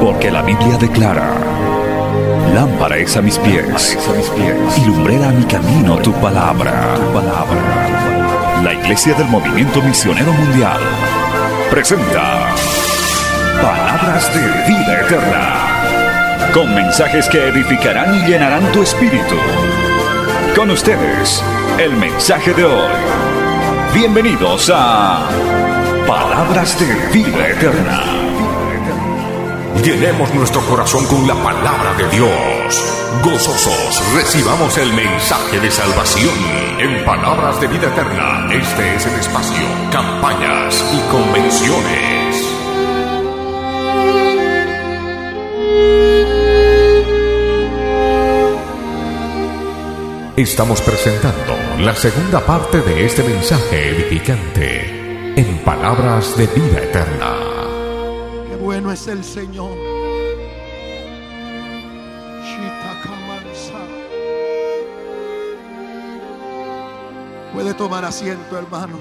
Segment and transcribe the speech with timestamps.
[0.00, 1.34] Porque la Biblia declara,
[2.54, 3.98] lámpara es a mis pies,
[4.76, 8.62] y lumbrera a mi camino tu palabra, tu palabra.
[8.62, 10.80] La Iglesia del Movimiento Misionero Mundial
[11.70, 12.54] presenta
[13.60, 19.36] Palabras de Vida Eterna, con mensajes que edificarán y llenarán tu espíritu.
[20.54, 21.42] Con ustedes,
[21.78, 22.92] el mensaje de hoy.
[23.94, 25.28] Bienvenidos a
[26.06, 28.04] Palabras de Vida Eterna.
[29.82, 32.84] Llenemos nuestro corazón con la palabra de Dios.
[33.22, 36.34] Gozosos, recibamos el mensaje de salvación.
[36.78, 42.57] En palabras de vida eterna, este es el espacio, campañas y convenciones.
[50.38, 57.34] Estamos presentando la segunda parte de este mensaje edificante en palabras de vida eterna.
[58.48, 59.76] Qué bueno es el Señor.
[67.52, 68.96] Puede tomar asiento, hermano.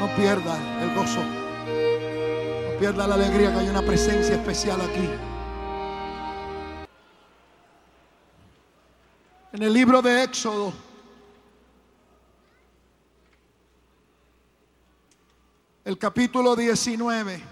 [0.00, 1.20] No pierda el gozo.
[1.20, 5.29] No pierda la alegría que hay una presencia especial aquí.
[9.60, 10.72] En el libro de Éxodo,
[15.84, 17.42] el capítulo 19,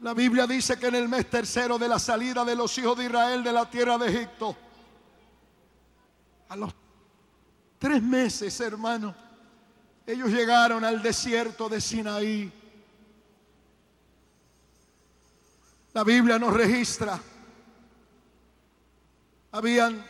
[0.00, 3.04] la Biblia dice que en el mes tercero de la salida de los hijos de
[3.04, 4.56] Israel de la tierra de Egipto,
[6.48, 6.72] a los
[7.78, 9.14] tres meses, hermano,
[10.06, 12.50] ellos llegaron al desierto de Sinaí.
[15.92, 17.20] La Biblia nos registra
[19.52, 20.04] habían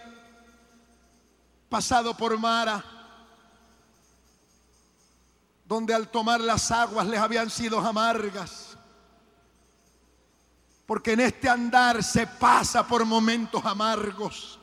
[1.69, 2.85] pasado por Mara,
[5.65, 8.77] donde al tomar las aguas les habían sido amargas.
[10.85, 14.59] Porque en este andar se pasa por momentos amargos.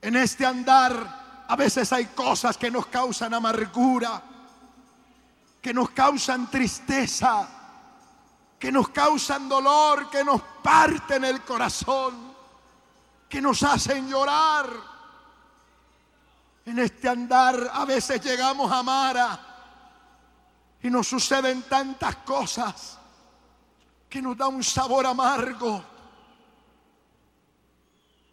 [0.00, 4.22] En este andar a veces hay cosas que nos causan amargura,
[5.60, 7.59] que nos causan tristeza
[8.60, 12.34] que nos causan dolor, que nos parten el corazón,
[13.26, 14.68] que nos hacen llorar.
[16.66, 19.40] En este andar a veces llegamos a Mara
[20.82, 22.98] y nos suceden tantas cosas
[24.10, 25.82] que nos da un sabor amargo.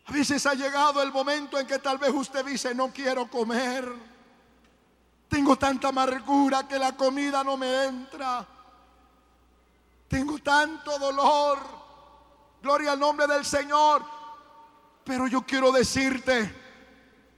[0.08, 3.90] A veces ha llegado el momento en que tal vez usted dice, no quiero comer.
[5.30, 8.46] Tengo tanta amargura que la comida no me entra.
[10.08, 11.60] Tengo tanto dolor.
[12.62, 14.04] Gloria al nombre del Señor.
[15.04, 16.54] Pero yo quiero decirte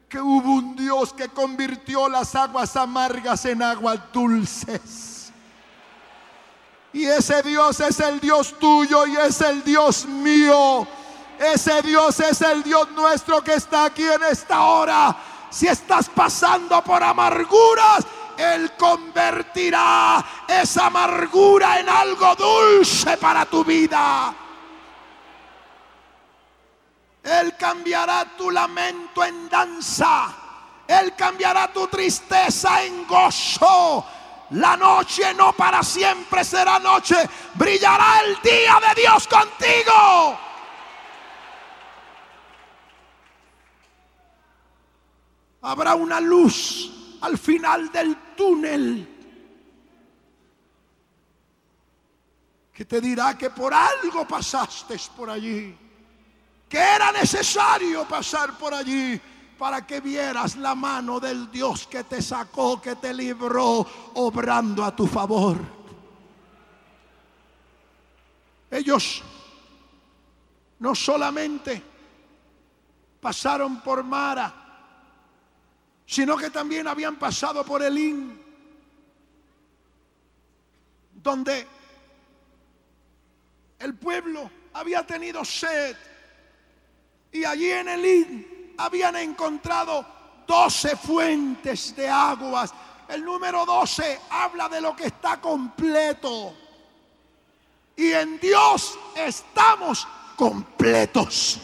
[0.07, 5.31] que hubo un Dios que convirtió las aguas amargas en aguas dulces.
[6.91, 10.87] Y ese Dios es el Dios tuyo y es el Dios mío.
[11.37, 15.15] Ese Dios es el Dios nuestro que está aquí en esta hora.
[15.51, 18.05] Si estás pasando por amarguras,
[18.39, 24.33] él convertirá esa amargura en algo dulce para tu vida.
[27.21, 30.33] Él cambiará tu lamento en danza.
[30.87, 34.05] Él cambiará tu tristeza en gozo.
[34.51, 37.17] La noche no para siempre será noche.
[37.55, 40.39] Brillará el día de Dios contigo.
[45.61, 46.89] Habrá una luz
[47.21, 49.05] al final del túnel
[52.73, 55.75] que te dirá que por algo pasaste por allí,
[56.69, 59.19] que era necesario pasar por allí
[59.57, 64.95] para que vieras la mano del Dios que te sacó, que te libró, obrando a
[64.95, 65.57] tu favor.
[68.71, 69.21] Ellos
[70.79, 71.83] no solamente
[73.19, 74.58] pasaron por Mara,
[76.09, 78.41] sino que también habían pasado por Elín,
[81.13, 81.67] donde
[83.77, 85.95] el pueblo había tenido sed
[87.31, 90.03] y allí en Elín habían encontrado
[90.47, 92.73] doce fuentes de aguas.
[93.07, 96.55] El número doce habla de lo que está completo.
[97.95, 101.59] Y en Dios estamos completos.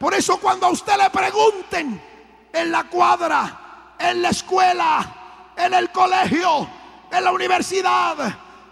[0.00, 2.15] Por eso cuando a usted le pregunten,
[2.56, 6.68] en la cuadra, en la escuela, en el colegio,
[7.10, 8.16] en la universidad,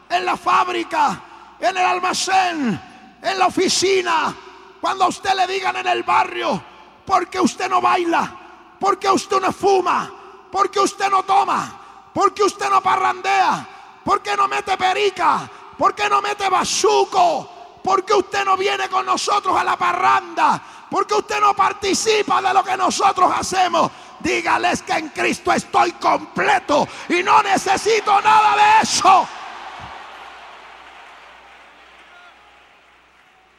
[0.09, 1.21] en la fábrica,
[1.61, 2.81] en el almacén,
[3.23, 4.35] en la oficina.
[4.81, 6.63] Cuando a usted le digan en el barrio,
[7.05, 8.35] porque usted no baila,
[8.81, 10.11] porque usted no fuma,
[10.51, 13.69] porque usted no toma, porque usted no parrandea,
[14.03, 19.63] porque no mete perica, porque no mete bazuco, porque usted no viene con nosotros a
[19.63, 23.91] la parranda, porque usted no participa de lo que nosotros hacemos.
[24.21, 29.29] Dígales que en Cristo estoy completo y no necesito nada de eso.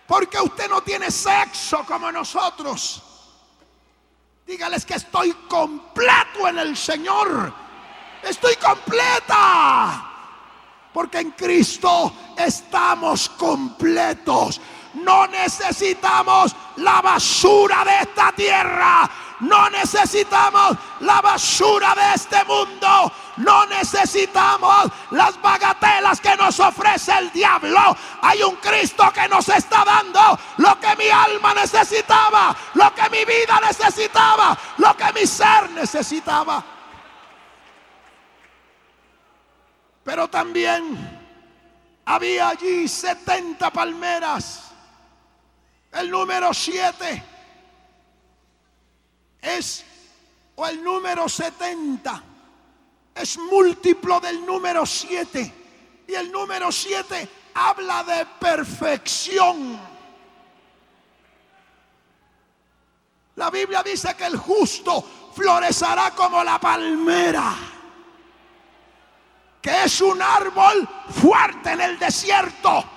[0.08, 3.02] Porque usted no tiene sexo como nosotros.
[4.46, 7.52] Dígales que estoy completo en el Señor.
[8.22, 10.12] Estoy completa.
[10.94, 14.62] Porque en Cristo estamos completos.
[14.96, 19.10] No necesitamos la basura de esta tierra.
[19.42, 23.12] No necesitamos la basura de este mundo.
[23.38, 27.96] No necesitamos las bagatelas que nos ofrece el diablo.
[28.22, 33.26] Hay un Cristo que nos está dando lo que mi alma necesitaba, lo que mi
[33.26, 36.64] vida necesitaba, lo que mi ser necesitaba.
[40.06, 41.26] Pero también
[42.06, 44.65] había allí 70 palmeras.
[45.96, 47.24] El número 7
[49.42, 49.86] es,
[50.56, 52.24] o el número 70
[53.16, 55.54] es múltiplo del número 7.
[56.08, 59.80] Y el número 7 habla de perfección.
[63.36, 65.02] La Biblia dice que el justo
[65.34, 67.54] florecerá como la palmera,
[69.62, 70.88] que es un árbol
[71.22, 72.95] fuerte en el desierto.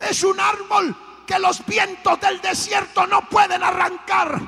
[0.00, 4.40] Es un árbol que los vientos del desierto no pueden arrancar.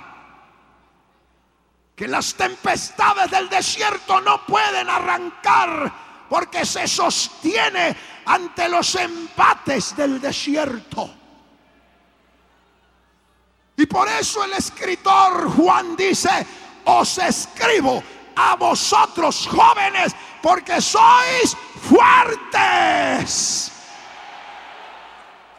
[1.95, 5.93] Que las tempestades del desierto no pueden arrancar
[6.29, 7.95] porque se sostiene
[8.25, 11.11] ante los embates del desierto.
[13.77, 16.47] Y por eso el escritor Juan dice,
[16.85, 18.03] os escribo
[18.37, 21.57] a vosotros jóvenes porque sois
[21.89, 23.72] fuertes.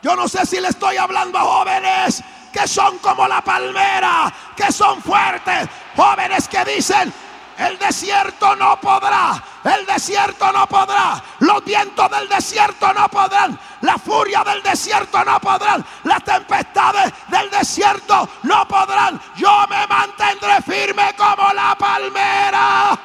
[0.03, 2.21] Yo no sé si le estoy hablando a jóvenes
[2.51, 7.11] que son como la palmera, que son fuertes, jóvenes que dicen,
[7.57, 13.97] el desierto no podrá, el desierto no podrá, los vientos del desierto no podrán, la
[13.97, 19.19] furia del desierto no podrán, las tempestades del desierto no podrán.
[19.37, 22.99] Yo me mantendré firme como la palmera.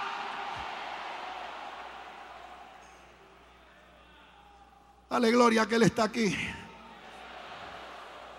[5.08, 6.36] Dale gloria que Él está aquí.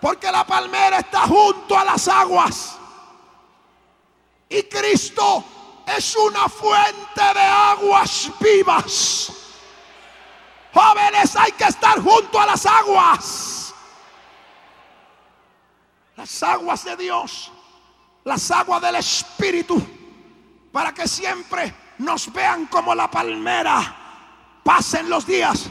[0.00, 2.78] Porque la palmera está junto a las aguas.
[4.48, 5.44] Y Cristo
[5.86, 9.32] es una fuente de aguas vivas.
[10.72, 13.74] Jóvenes, hay que estar junto a las aguas.
[16.16, 17.52] Las aguas de Dios.
[18.24, 19.80] Las aguas del Espíritu.
[20.72, 23.96] Para que siempre nos vean como la palmera.
[24.62, 25.66] Pasen los días,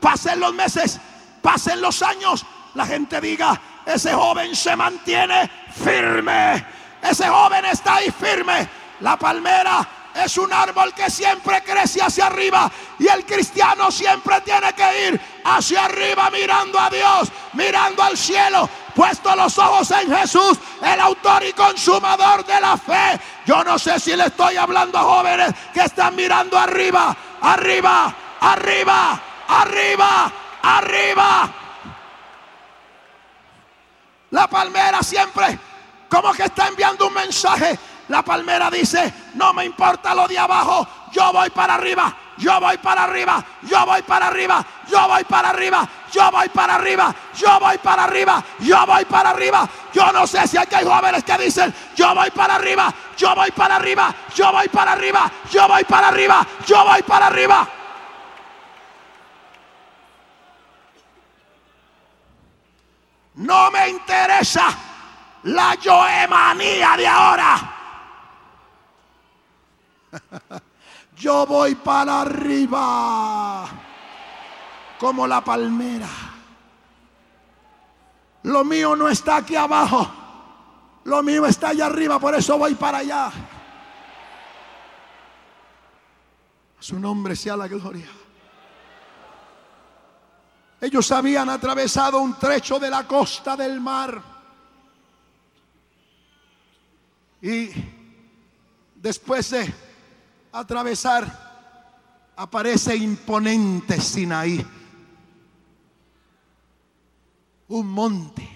[0.00, 1.00] pasen los meses,
[1.42, 2.44] pasen los años.
[2.74, 5.50] La gente diga, ese joven se mantiene
[5.82, 6.64] firme.
[7.02, 8.68] Ese joven está ahí firme.
[9.00, 14.72] La palmera es un árbol que siempre crece hacia arriba y el cristiano siempre tiene
[14.72, 20.58] que ir hacia arriba mirando a Dios, mirando al cielo, puesto los ojos en Jesús,
[20.80, 23.20] el autor y consumador de la fe.
[23.44, 29.20] Yo no sé si le estoy hablando a jóvenes que están mirando arriba, arriba, arriba,
[29.48, 31.63] arriba, arriba.
[34.34, 35.56] La palmera siempre
[36.08, 37.78] como que está enviando un mensaje.
[38.08, 42.76] La palmera dice, no me importa lo de abajo, yo voy para arriba, yo voy
[42.78, 47.60] para arriba, yo voy para arriba, yo voy para arriba, yo voy para arriba, yo
[47.60, 49.68] voy para arriba, yo voy para arriba.
[49.92, 53.52] Yo no sé si aquí hay jóvenes que dicen, yo voy para arriba, yo voy
[53.52, 57.68] para arriba, yo voy para arriba, yo voy para arriba, yo voy para arriba.
[63.34, 64.66] No me interesa
[65.44, 67.74] la yoemanía de ahora.
[71.16, 73.66] Yo voy para arriba
[74.98, 76.08] como la palmera.
[78.44, 80.10] Lo mío no está aquí abajo.
[81.04, 83.30] Lo mío está allá arriba, por eso voy para allá.
[86.84, 88.06] su nombre sea la gloria.
[90.84, 94.22] Ellos habían atravesado un trecho de la costa del mar.
[97.40, 97.70] Y
[98.94, 99.72] después de
[100.52, 104.62] atravesar, aparece imponente Sinaí.
[107.68, 108.46] Un monte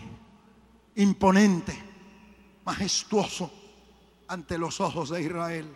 [0.97, 1.83] imponente,
[2.67, 3.51] majestuoso
[4.29, 5.75] ante los ojos de Israel.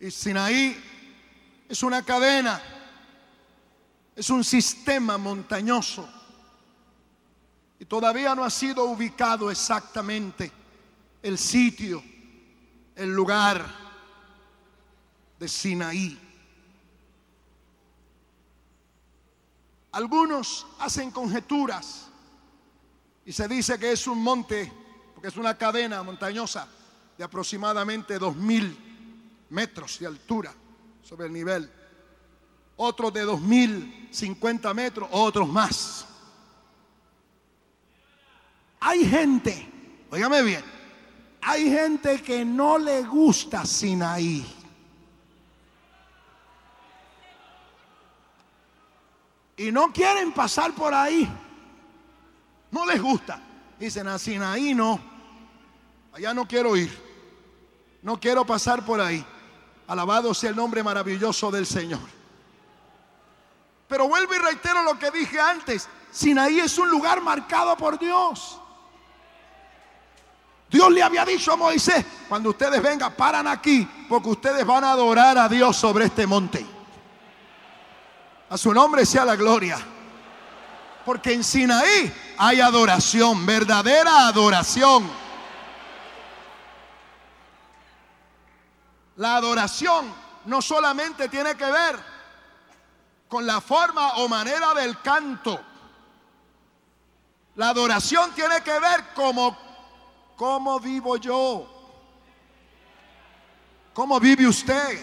[0.00, 0.76] Y Sinaí
[1.66, 2.60] es una cadena,
[4.18, 6.08] es un sistema montañoso.
[7.78, 10.50] Y todavía no ha sido ubicado exactamente
[11.22, 12.02] el sitio,
[12.96, 13.64] el lugar
[15.38, 16.18] de Sinaí.
[19.92, 22.08] Algunos hacen conjeturas
[23.24, 24.72] y se dice que es un monte,
[25.14, 26.66] porque es una cadena montañosa
[27.16, 30.52] de aproximadamente dos mil metros de altura
[31.04, 31.70] sobre el nivel.
[32.80, 36.06] Otros de dos mil cincuenta metros, otros más.
[38.78, 39.68] Hay gente,
[40.10, 40.64] óigame bien,
[41.42, 44.46] hay gente que no le gusta Sinaí.
[49.56, 51.28] Y no quieren pasar por ahí.
[52.70, 53.42] No les gusta.
[53.76, 55.00] Dicen a Sinaí no.
[56.12, 56.96] Allá no quiero ir.
[58.02, 59.26] No quiero pasar por ahí.
[59.88, 62.17] Alabado sea el nombre maravilloso del Señor.
[63.88, 65.88] Pero vuelvo y reitero lo que dije antes.
[66.10, 68.60] Sinaí es un lugar marcado por Dios.
[70.70, 74.90] Dios le había dicho a Moisés, cuando ustedes vengan, paran aquí, porque ustedes van a
[74.90, 76.66] adorar a Dios sobre este monte.
[78.50, 79.78] A su nombre sea la gloria.
[81.06, 85.10] Porque en Sinaí hay adoración, verdadera adoración.
[89.16, 90.12] La adoración
[90.44, 92.07] no solamente tiene que ver
[93.28, 95.60] con la forma o manera del canto.
[97.56, 99.56] La adoración tiene que ver como
[100.36, 101.66] cómo vivo yo.
[103.92, 105.00] ¿Cómo vive usted?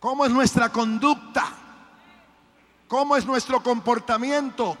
[0.00, 1.52] ¿Cómo es nuestra conducta?
[2.88, 4.76] ¿Cómo es nuestro comportamiento?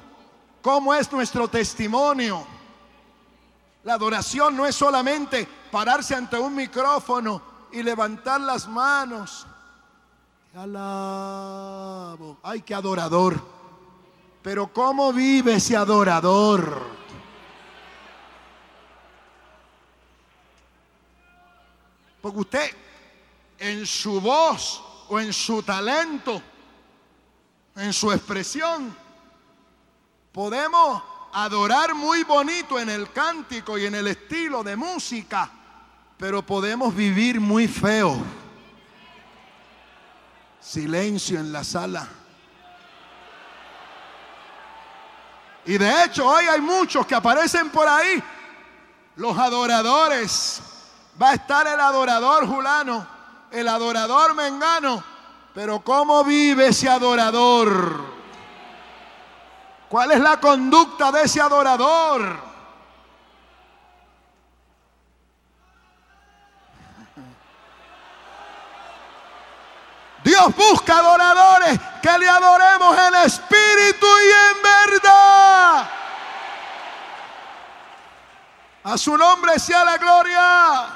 [0.60, 2.44] ¿Cómo es nuestro testimonio?
[3.84, 9.46] La adoración no es solamente pararse ante un micrófono y levantar las manos.
[10.54, 12.38] Alabo.
[12.42, 13.40] Ay, qué adorador.
[14.42, 16.82] Pero ¿cómo vive ese adorador?
[22.20, 22.70] Porque usted
[23.58, 26.42] en su voz o en su talento,
[27.76, 28.94] en su expresión,
[30.32, 35.50] podemos adorar muy bonito en el cántico y en el estilo de música,
[36.16, 38.41] pero podemos vivir muy feo.
[40.62, 42.08] Silencio en la sala.
[45.64, 48.22] Y de hecho hoy hay muchos que aparecen por ahí,
[49.16, 50.62] los adoradores.
[51.20, 53.06] Va a estar el adorador Julano,
[53.50, 55.02] el adorador Mengano,
[55.54, 58.12] pero ¿cómo vive ese adorador?
[59.88, 62.51] ¿Cuál es la conducta de ese adorador?
[70.32, 75.90] Dios busca adoradores que le adoremos en espíritu y en verdad.
[78.82, 80.86] A su nombre sea la gloria.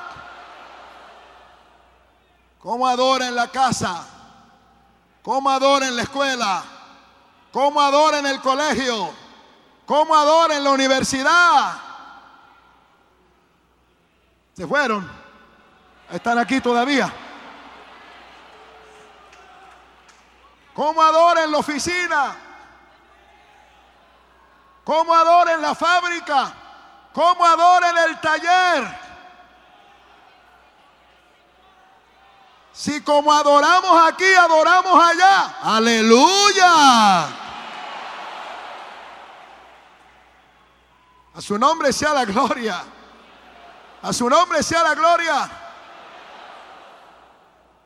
[2.58, 4.06] ¿Cómo adora en la casa?
[5.22, 6.62] ¿Cómo adora en la escuela?
[7.52, 9.10] ¿Cómo adora en el colegio?
[9.84, 11.74] ¿Cómo adora en la universidad?
[14.54, 15.06] Se fueron.
[16.10, 17.25] Están aquí todavía.
[20.76, 22.36] ¿Cómo adora en la oficina?
[24.84, 26.52] ¿Cómo adora en la fábrica?
[27.14, 28.98] ¿Cómo adora en el taller?
[32.72, 35.56] Si como adoramos aquí, adoramos allá.
[35.62, 37.24] Aleluya.
[41.34, 42.84] A su nombre sea la gloria.
[44.02, 45.50] A su nombre sea la gloria.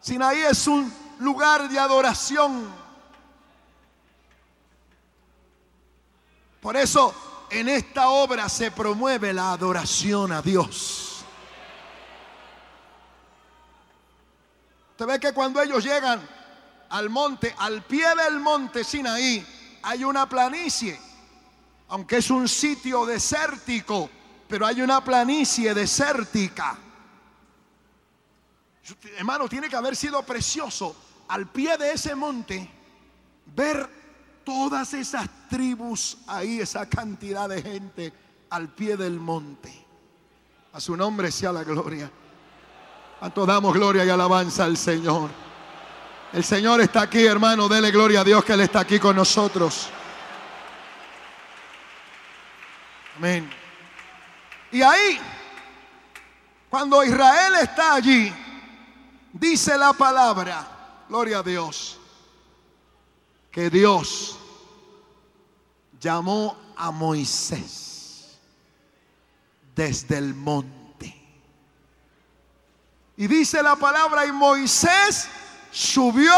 [0.00, 2.79] Sinaí es un lugar de adoración.
[6.60, 11.24] Por eso en esta obra se promueve la adoración a Dios.
[14.92, 16.20] Usted ve que cuando ellos llegan
[16.90, 19.46] al monte, al pie del monte Sinaí,
[19.82, 21.10] hay una planicie
[21.90, 24.08] aunque es un sitio desértico,
[24.48, 26.78] pero hay una planicie desértica.
[29.16, 30.96] Hermano, tiene que haber sido precioso
[31.28, 32.68] al pie de ese monte
[33.46, 33.88] ver
[34.44, 38.12] todas esas tribus ahí, esa cantidad de gente
[38.50, 39.86] al pie del monte.
[40.72, 42.10] A su nombre sea la gloria.
[43.18, 45.30] Cuanto damos gloria y alabanza al Señor.
[46.32, 47.68] El Señor está aquí, hermano.
[47.68, 49.88] Dele gloria a Dios que Él está aquí con nosotros.
[53.16, 53.50] Amén.
[54.72, 55.18] Y ahí,
[56.70, 58.32] cuando Israel está allí,
[59.32, 61.99] dice la palabra, gloria a Dios,
[63.50, 64.38] que Dios
[66.00, 68.38] llamó a Moisés
[69.74, 71.14] desde el monte.
[73.16, 75.28] Y dice la palabra, y Moisés
[75.70, 76.34] subió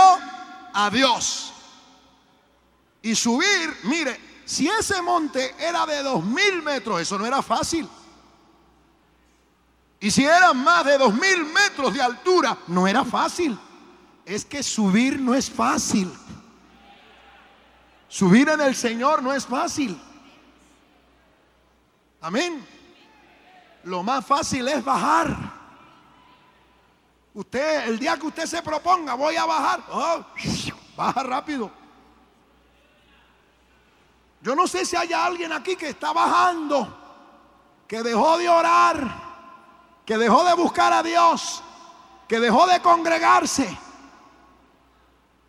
[0.75, 1.53] a Dios.
[3.03, 7.89] Y subir, mire, si ese monte era de dos mil metros, eso no era fácil.
[10.01, 13.57] Y si eran más de dos mil metros de altura, no era fácil.
[14.25, 16.13] Es que subir no es fácil.
[18.13, 19.99] Subir en el Señor no es fácil.
[22.21, 22.63] Amén.
[23.85, 25.35] Lo más fácil es bajar.
[27.33, 30.27] Usted, el día que usted se proponga, voy a bajar, oh,
[30.95, 31.71] baja rápido.
[34.43, 36.95] Yo no sé si hay alguien aquí que está bajando,
[37.89, 39.23] que dejó de orar,
[40.05, 41.63] que dejó de buscar a Dios,
[42.29, 43.75] que dejó de congregarse,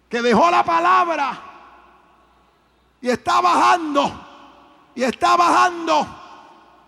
[0.08, 1.50] que dejó la palabra
[3.03, 6.07] y está bajando, y está bajando.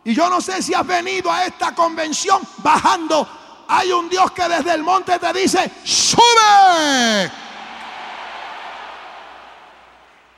[0.03, 3.27] Y yo no sé si has venido a esta convención bajando.
[3.67, 7.31] Hay un Dios que desde el monte te dice, sube,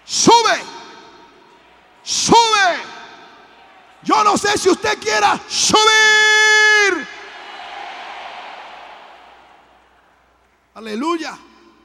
[0.04, 0.78] sube
[2.08, 2.82] sube.
[4.02, 7.08] Yo no sé si usted quiera subir.
[10.74, 11.38] Aleluya.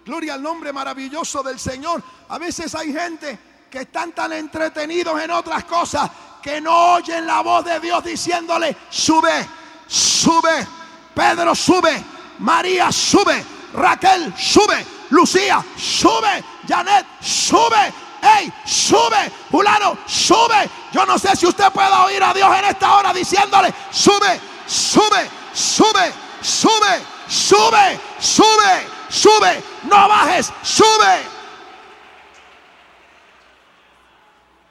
[0.04, 2.02] Gloria al nombre maravilloso del Señor.
[2.28, 6.10] A veces hay gente que están tan entretenidos en otras cosas
[6.42, 9.48] que no oyen la voz de Dios diciéndole, sube,
[9.86, 10.66] sube.
[11.14, 12.04] Pedro sube,
[12.40, 20.68] María sube, Raquel sube, Lucía sube, Janet sube, hey, sube, fulano, sube.
[20.92, 25.30] Yo no sé si usted puede oír a Dios en esta hora diciéndole, sube, sube,
[25.54, 31.31] sube, sube, sube, sube, sube, no bajes, sube.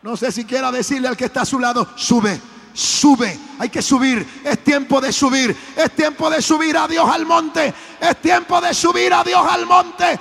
[0.01, 2.41] No sé si quiera decirle al que está a su lado, sube,
[2.73, 7.25] sube, hay que subir, es tiempo de subir, es tiempo de subir a Dios al
[7.25, 10.19] monte, es tiempo de subir a Dios al monte.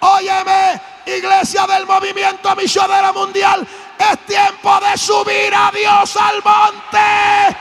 [0.00, 3.66] Óyeme, iglesia del movimiento misionero mundial,
[3.98, 7.56] es tiempo de subir a Dios al monte.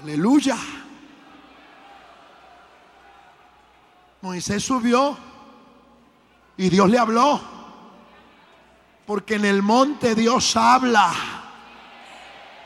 [0.00, 0.56] Aleluya.
[4.22, 5.16] Moisés subió
[6.56, 7.40] y Dios le habló.
[9.06, 11.12] Porque en el monte Dios habla.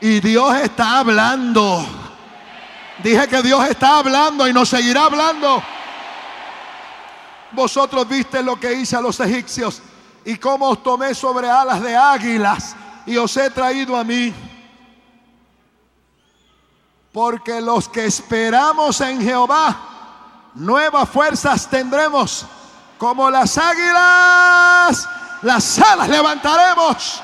[0.01, 1.85] Y Dios está hablando.
[3.01, 5.63] Dije que Dios está hablando y nos seguirá hablando.
[7.51, 9.81] Vosotros viste lo que hice a los egipcios
[10.25, 14.33] y cómo os tomé sobre alas de águilas y os he traído a mí.
[17.13, 19.94] Porque los que esperamos en Jehová,
[20.55, 22.45] nuevas fuerzas tendremos.
[22.97, 25.07] Como las águilas,
[25.41, 27.21] las alas levantaremos.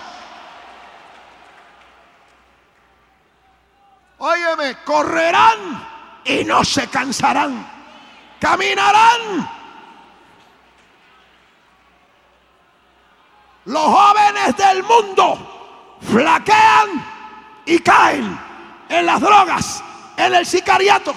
[4.18, 5.88] Óyeme, correrán
[6.26, 7.68] y no se cansarán.
[8.40, 9.50] Caminarán.
[13.66, 17.06] Los jóvenes del mundo flaquean
[17.66, 18.40] y caen
[18.90, 19.84] en las drogas,
[20.18, 21.14] en el sicariato,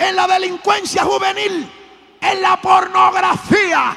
[0.00, 1.70] en la delincuencia juvenil,
[2.20, 3.96] en la pornografía.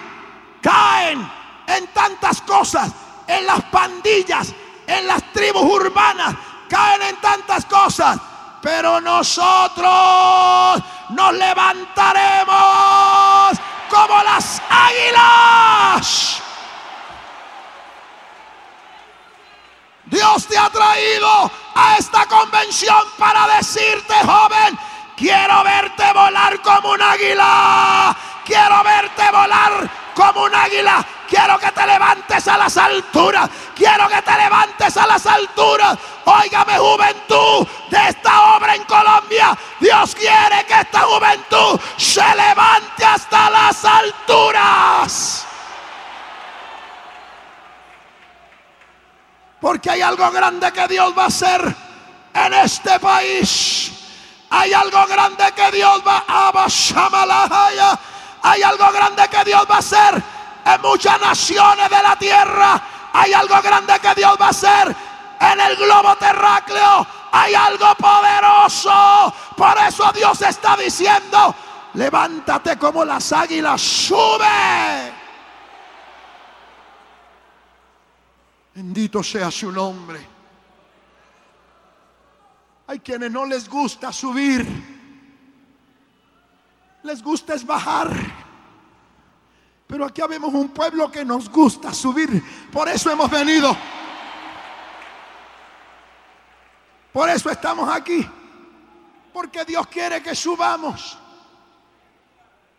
[0.62, 1.28] Caen
[1.66, 2.92] en tantas cosas,
[3.28, 4.54] en las pandillas,
[4.86, 6.36] en las tribus urbanas,
[6.70, 8.20] caen en tantas cosas
[8.64, 12.54] pero nosotros nos levantaremos
[13.90, 16.42] como las águilas.
[20.06, 24.80] Dios te ha traído a esta convención para decirte, joven,
[25.16, 28.16] quiero verte volar como un águila.
[28.46, 31.06] Quiero verte volar como un águila.
[31.28, 33.50] Quiero que te levantes a las alturas.
[33.76, 35.98] Quiero que te levantes a las alturas.
[36.26, 39.58] Óigame juventud de esta obra en Colombia.
[39.80, 45.48] Dios quiere que esta juventud se levante hasta las alturas.
[49.60, 51.76] Porque hay algo grande que Dios va a hacer
[52.34, 54.03] en este país.
[54.56, 56.52] Hay algo grande que Dios va a.
[58.44, 60.24] Hay algo grande que Dios va a hacer
[60.64, 62.82] en muchas naciones de la tierra.
[63.14, 64.96] Hay algo grande que Dios va a hacer
[65.40, 67.08] en el globo terráqueo.
[67.32, 69.34] Hay algo poderoso.
[69.58, 71.56] Por eso Dios está diciendo,
[71.96, 75.14] levántate como las águilas, sube.
[78.76, 80.33] Bendito sea su nombre.
[82.94, 84.64] Hay quienes no les gusta subir.
[87.02, 88.14] Les gusta es bajar.
[89.88, 92.44] Pero aquí habemos un pueblo que nos gusta subir.
[92.72, 93.76] Por eso hemos venido.
[97.12, 98.30] Por eso estamos aquí.
[99.34, 101.18] Porque Dios quiere que subamos.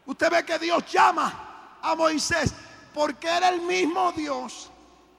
[0.07, 2.55] Usted ve que Dios llama a Moisés
[2.95, 4.71] porque era el mismo Dios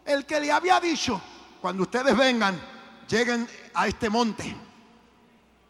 [0.06, 1.22] el que le había dicho,
[1.60, 2.58] cuando ustedes vengan,
[3.10, 4.65] lleguen a este monte.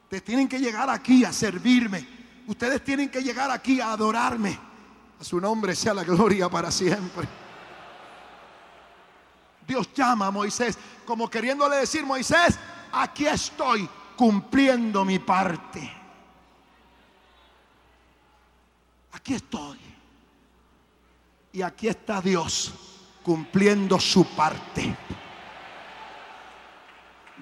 [0.05, 2.07] Ustedes tienen que llegar aquí a servirme.
[2.45, 4.57] Ustedes tienen que llegar aquí a adorarme.
[5.19, 7.27] A su nombre sea la gloria para siempre.
[9.67, 12.59] Dios llama a Moisés como queriéndole decir, Moisés,
[12.91, 15.91] aquí estoy cumpliendo mi parte.
[19.11, 19.79] Aquí estoy.
[21.51, 22.73] Y aquí está Dios
[23.23, 24.95] cumpliendo su parte.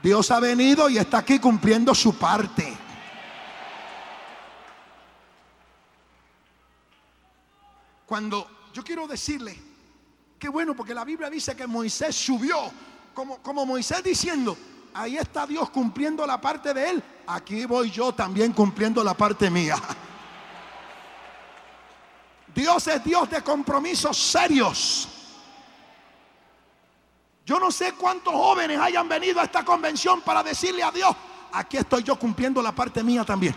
[0.03, 2.77] Dios ha venido y está aquí cumpliendo su parte.
[8.05, 9.57] Cuando yo quiero decirle,
[10.37, 12.69] qué bueno, porque la Biblia dice que Moisés subió,
[13.13, 14.57] como, como Moisés diciendo,
[14.93, 19.49] ahí está Dios cumpliendo la parte de él, aquí voy yo también cumpliendo la parte
[19.49, 19.77] mía.
[22.53, 25.22] Dios es Dios de compromisos serios.
[27.45, 31.13] Yo no sé cuántos jóvenes hayan venido a esta convención para decirle a Dios,
[31.51, 33.53] aquí estoy yo cumpliendo la parte mía también.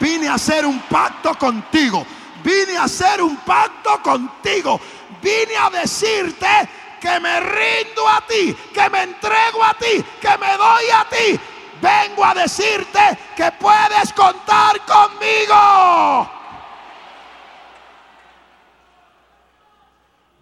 [0.00, 2.04] Vine a hacer un pacto contigo.
[2.42, 4.80] Vine a hacer un pacto contigo.
[5.22, 6.68] Vine a decirte
[7.00, 11.40] que me rindo a ti, que me entrego a ti, que me doy a ti.
[11.80, 16.30] Vengo a decirte que puedes contar conmigo.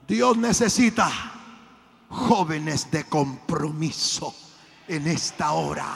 [0.07, 1.30] Dios necesita
[2.11, 4.35] jóvenes de compromiso
[4.89, 5.87] en esta hora.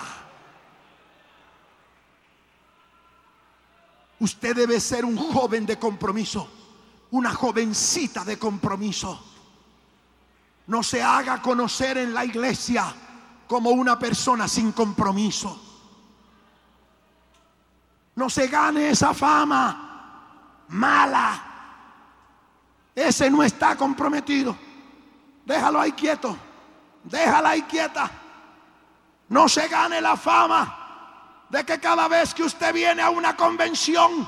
[4.20, 6.48] Usted debe ser un joven de compromiso,
[7.11, 9.22] una jovencita de compromiso.
[10.66, 12.94] No se haga conocer en la iglesia
[13.46, 15.61] como una persona sin compromiso.
[18.14, 21.50] No se gane esa fama mala.
[22.94, 24.57] Ese no está comprometido.
[25.44, 26.37] Déjalo ahí quieto.
[27.04, 28.11] Déjala ahí quieta.
[29.28, 34.26] No se gane la fama de que cada vez que usted viene a una convención,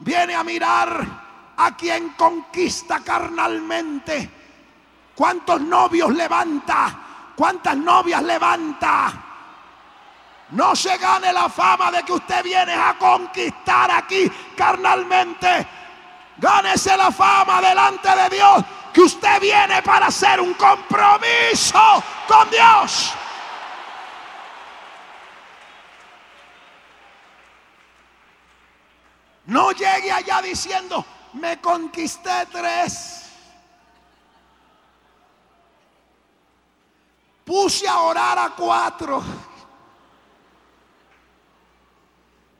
[0.00, 4.30] viene a mirar a quien conquista carnalmente.
[5.14, 6.98] ¿Cuántos novios levanta?
[7.34, 9.12] ¿Cuántas novias levanta?
[10.50, 15.66] No se gane la fama de que usted viene a conquistar aquí carnalmente.
[16.38, 18.64] Gánese la fama delante de Dios
[18.98, 23.12] que usted viene para hacer un compromiso con Dios.
[29.46, 33.30] No llegue allá diciendo, me conquisté tres.
[37.44, 39.22] Puse a orar a cuatro.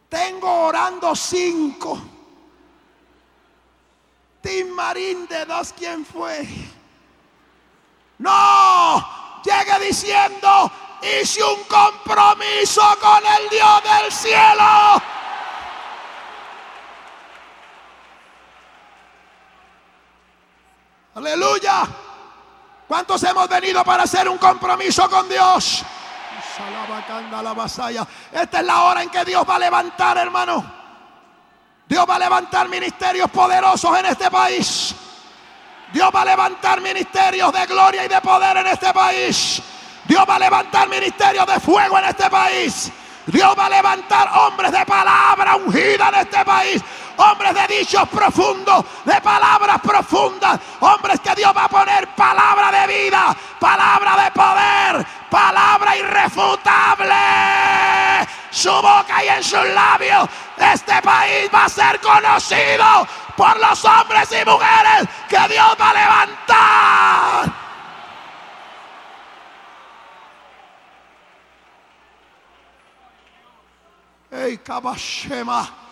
[0.08, 2.17] Tengo orando cinco.
[4.78, 6.46] Marín de dos, ¿quién fue?
[8.18, 10.70] No, llegue diciendo,
[11.02, 15.02] hice un compromiso con el Dios del cielo.
[21.16, 21.88] Aleluya.
[22.86, 25.82] ¿Cuántos hemos venido para hacer un compromiso con Dios?
[28.30, 30.77] Esta es la hora en que Dios va a levantar, hermano.
[31.88, 34.94] Dios va a levantar ministerios poderosos en este país.
[35.90, 39.62] Dios va a levantar ministerios de gloria y de poder en este país.
[40.04, 42.92] Dios va a levantar ministerios de fuego en este país.
[43.26, 46.82] Dios va a levantar hombres de palabra ungida en este país
[47.18, 52.86] hombres de dichos profundos, de palabras profundas, hombres que Dios va a poner palabra de
[52.86, 57.14] vida, palabra de poder, palabra irrefutable.
[58.50, 64.28] Su boca y en sus labios, este país va a ser conocido por los hombres
[64.32, 67.52] y mujeres que Dios va a levantar.
[74.30, 75.87] Hey, Kabashema.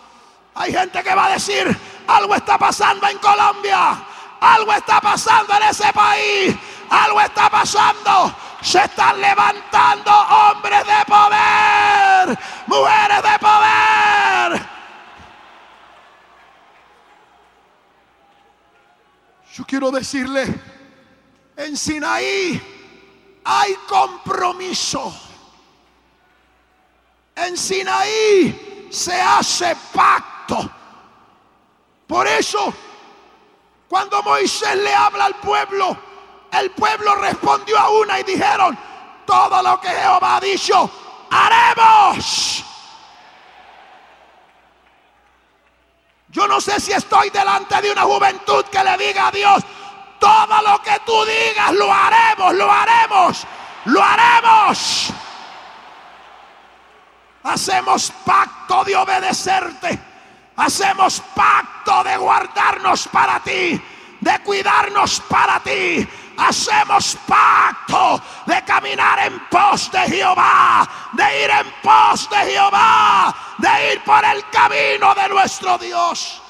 [0.56, 1.64] Hay gente que va a decir,
[2.06, 4.02] algo está pasando en Colombia,
[4.40, 6.56] algo está pasando en ese país,
[6.88, 8.34] algo está pasando.
[8.62, 14.66] Se están levantando hombres de poder, mujeres de poder.
[19.52, 20.46] Yo quiero decirle,
[21.56, 25.14] en Sinaí hay compromiso.
[27.34, 30.35] En Sinaí se hace pacto.
[32.06, 32.72] Por eso,
[33.88, 35.96] cuando Moisés le habla al pueblo,
[36.52, 38.78] el pueblo respondió a una y dijeron,
[39.26, 40.90] todo lo que Jehová ha dicho,
[41.30, 42.64] haremos.
[46.28, 49.62] Yo no sé si estoy delante de una juventud que le diga a Dios,
[50.18, 53.46] todo lo que tú digas lo haremos, lo haremos,
[53.86, 55.12] lo haremos.
[57.42, 60.05] Hacemos pacto de obedecerte.
[60.56, 63.80] Hacemos pacto de guardarnos para ti,
[64.20, 66.06] de cuidarnos para ti.
[66.38, 73.92] Hacemos pacto de caminar en pos de Jehová, de ir en pos de Jehová, de
[73.92, 76.42] ir por el camino de nuestro Dios.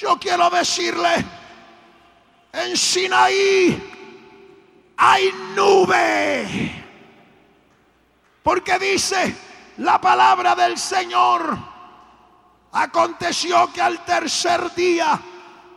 [0.00, 1.24] Yo quiero decirle,
[2.52, 3.92] en Sinaí
[4.96, 6.84] hay nube.
[8.42, 9.34] Porque dice
[9.78, 11.56] la palabra del Señor.
[12.72, 15.18] Aconteció que al tercer día,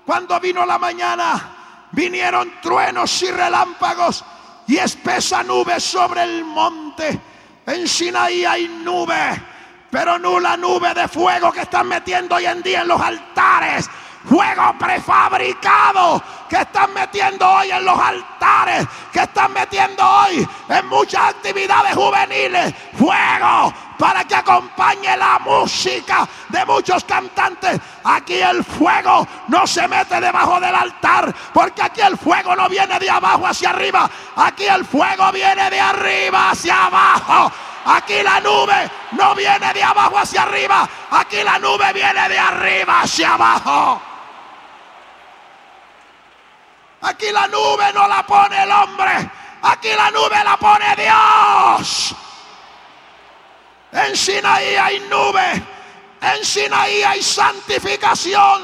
[0.06, 4.24] cuando vino la mañana, vinieron truenos y relámpagos
[4.68, 7.20] y espesa nube sobre el monte.
[7.66, 9.42] En Sinaí hay nube,
[9.90, 13.90] pero no la nube de fuego que están metiendo hoy en día en los altares
[14.26, 21.30] fuego prefabricado que están metiendo hoy en los altares, que están metiendo hoy en muchas
[21.30, 27.80] actividades juveniles, fuego para que acompañe la música de muchos cantantes.
[28.06, 32.98] Aquí el fuego no se mete debajo del altar, porque aquí el fuego no viene
[32.98, 37.52] de abajo hacia arriba, aquí el fuego viene de arriba hacia abajo.
[37.86, 43.02] Aquí la nube no viene de abajo hacia arriba, aquí la nube viene de arriba
[43.02, 44.02] hacia abajo.
[47.02, 49.32] Aquí la nube no la pone el hombre.
[49.62, 52.16] Aquí la nube la pone Dios.
[53.92, 55.64] En Sinaí hay nube.
[56.22, 58.64] En Sinaí hay santificación.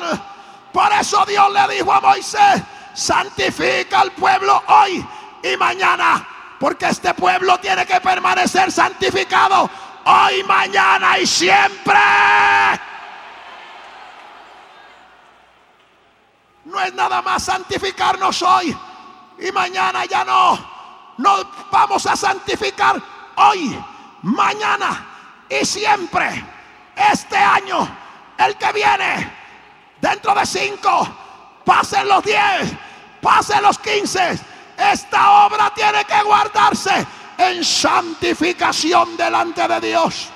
[0.71, 2.61] Por eso Dios le dijo a Moisés,
[2.93, 5.05] santifica al pueblo hoy
[5.43, 6.27] y mañana.
[6.59, 9.69] Porque este pueblo tiene que permanecer santificado
[10.05, 11.99] hoy, mañana y siempre.
[16.65, 18.75] no es nada más santificarnos hoy
[19.39, 20.75] y mañana ya no.
[21.17, 23.01] Nos vamos a santificar
[23.35, 23.81] hoy,
[24.23, 25.14] mañana
[25.49, 26.43] y siempre.
[26.95, 27.88] Este año,
[28.38, 29.31] el que viene,
[29.99, 31.08] dentro de cinco,
[31.65, 32.71] pasen los diez,
[33.21, 34.39] pasen los quince.
[34.77, 37.05] Esta obra tiene que guardarse
[37.38, 40.29] en santificación delante de Dios.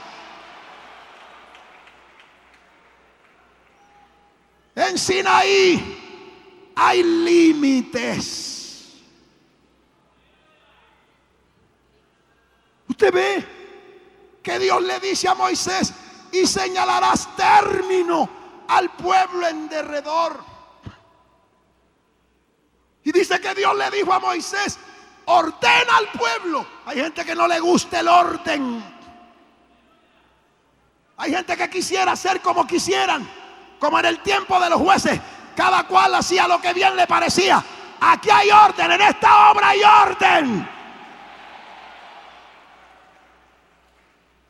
[4.76, 8.50] En Sinaí hay límites.
[12.88, 13.59] Usted ve
[14.44, 15.94] que Dios le dice a Moisés,
[16.32, 18.30] y señalarás término
[18.68, 20.44] al pueblo en derredor.
[23.04, 24.78] Y dice que Dios le dijo a Moisés,
[25.26, 26.66] ordena al pueblo.
[26.86, 28.84] Hay gente que no le gusta el orden.
[31.18, 33.28] Hay gente que quisiera ser como quisieran,
[33.80, 35.20] como en el tiempo de los jueces.
[35.56, 37.64] Cada cual hacía lo que bien le parecía.
[38.00, 40.79] Aquí hay orden, en esta obra hay orden.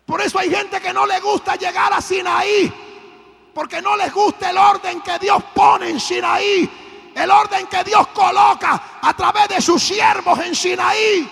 [0.09, 2.73] Por eso hay gente que no le gusta llegar a Sinaí.
[3.53, 7.11] Porque no les gusta el orden que Dios pone en Sinaí.
[7.13, 11.31] El orden que Dios coloca a través de sus siervos en Sinaí.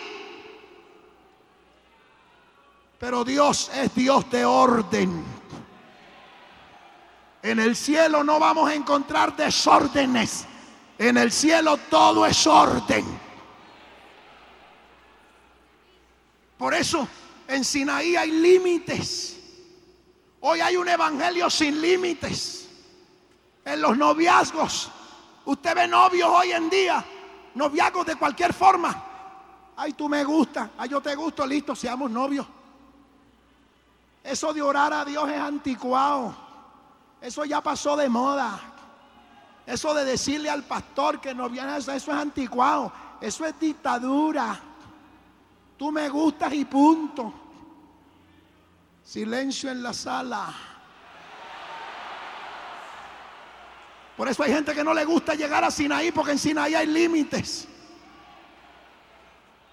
[2.99, 5.25] Pero Dios es Dios de orden.
[7.41, 10.45] En el cielo no vamos a encontrar desórdenes.
[10.99, 13.03] En el cielo todo es orden.
[16.59, 17.07] Por eso
[17.47, 19.37] en Sinaí hay límites.
[20.41, 22.69] Hoy hay un evangelio sin límites.
[23.65, 24.91] En los noviazgos.
[25.45, 27.03] Usted ve novios hoy en día.
[27.55, 29.03] Noviazgos de cualquier forma.
[29.75, 30.71] Ay, tú me gusta.
[30.77, 31.45] Ay, yo te gusto.
[31.45, 32.45] Listo, seamos novios.
[34.23, 36.35] Eso de orar a Dios es anticuado.
[37.21, 38.59] Eso ya pasó de moda.
[39.65, 42.91] Eso de decirle al pastor que no viene, eso es anticuado.
[43.19, 44.66] Eso es dictadura.
[45.77, 47.33] Tú me gustas y punto.
[49.03, 50.53] Silencio en la sala.
[54.17, 56.87] Por eso hay gente que no le gusta llegar a Sinaí porque en Sinaí hay
[56.87, 57.67] límites.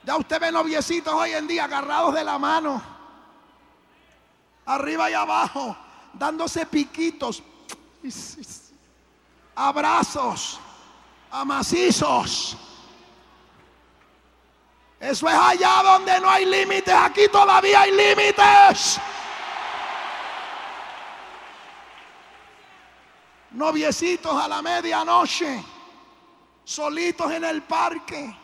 [0.04, 2.82] Ya usted ve noviecitos hoy en día agarrados de la mano.
[4.66, 5.76] Arriba y abajo
[6.12, 7.42] dándose piquitos,
[9.54, 10.60] abrazos,
[11.30, 12.56] amacizos.
[15.04, 16.94] Eso es allá donde no hay límites.
[16.94, 18.98] Aquí todavía hay límites.
[23.50, 25.62] Noviecitos a la medianoche,
[26.64, 28.34] solitos en el parque.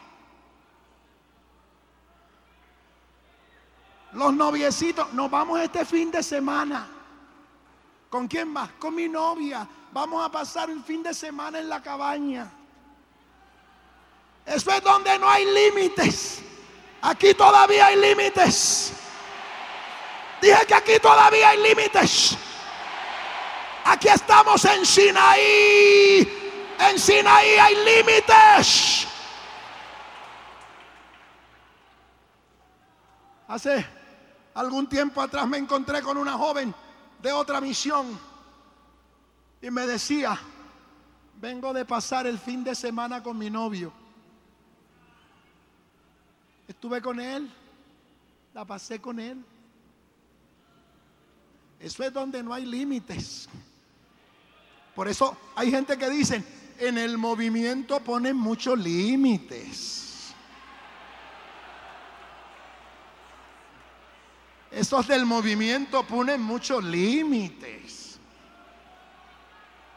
[4.12, 6.86] Los noviecitos, nos vamos este fin de semana.
[8.10, 8.70] ¿Con quién vas?
[8.72, 9.66] Con mi novia.
[9.92, 12.52] Vamos a pasar el fin de semana en la cabaña.
[14.44, 16.49] Eso es donde no hay límites.
[17.02, 18.92] Aquí todavía hay límites.
[20.40, 22.36] Dije que aquí todavía hay límites.
[23.84, 26.38] Aquí estamos en Sinaí.
[26.78, 29.06] En Sinaí hay límites.
[33.48, 33.86] Hace
[34.54, 36.74] algún tiempo atrás me encontré con una joven
[37.20, 38.18] de otra misión
[39.60, 40.38] y me decía,
[41.34, 43.92] vengo de pasar el fin de semana con mi novio.
[46.70, 47.50] Estuve con él,
[48.54, 49.44] la pasé con él.
[51.80, 53.48] Eso es donde no hay límites.
[54.94, 56.44] Por eso hay gente que dice,
[56.78, 60.32] en el movimiento ponen muchos límites.
[64.70, 68.20] Esos del movimiento ponen muchos límites.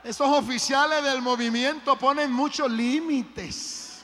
[0.04, 4.04] Esos oficiales del movimiento ponen muchos límites.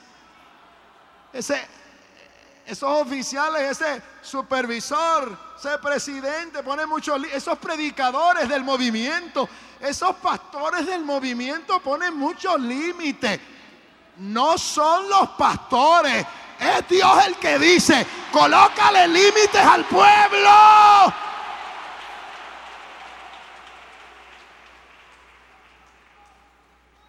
[1.34, 1.79] Ese,
[2.70, 11.04] esos oficiales, ese supervisor, ese presidente, ponen muchos esos predicadores del movimiento, esos pastores del
[11.04, 13.40] movimiento ponen muchos límites.
[14.18, 16.24] No son los pastores,
[16.60, 20.52] es Dios el que dice, colócale límites al pueblo.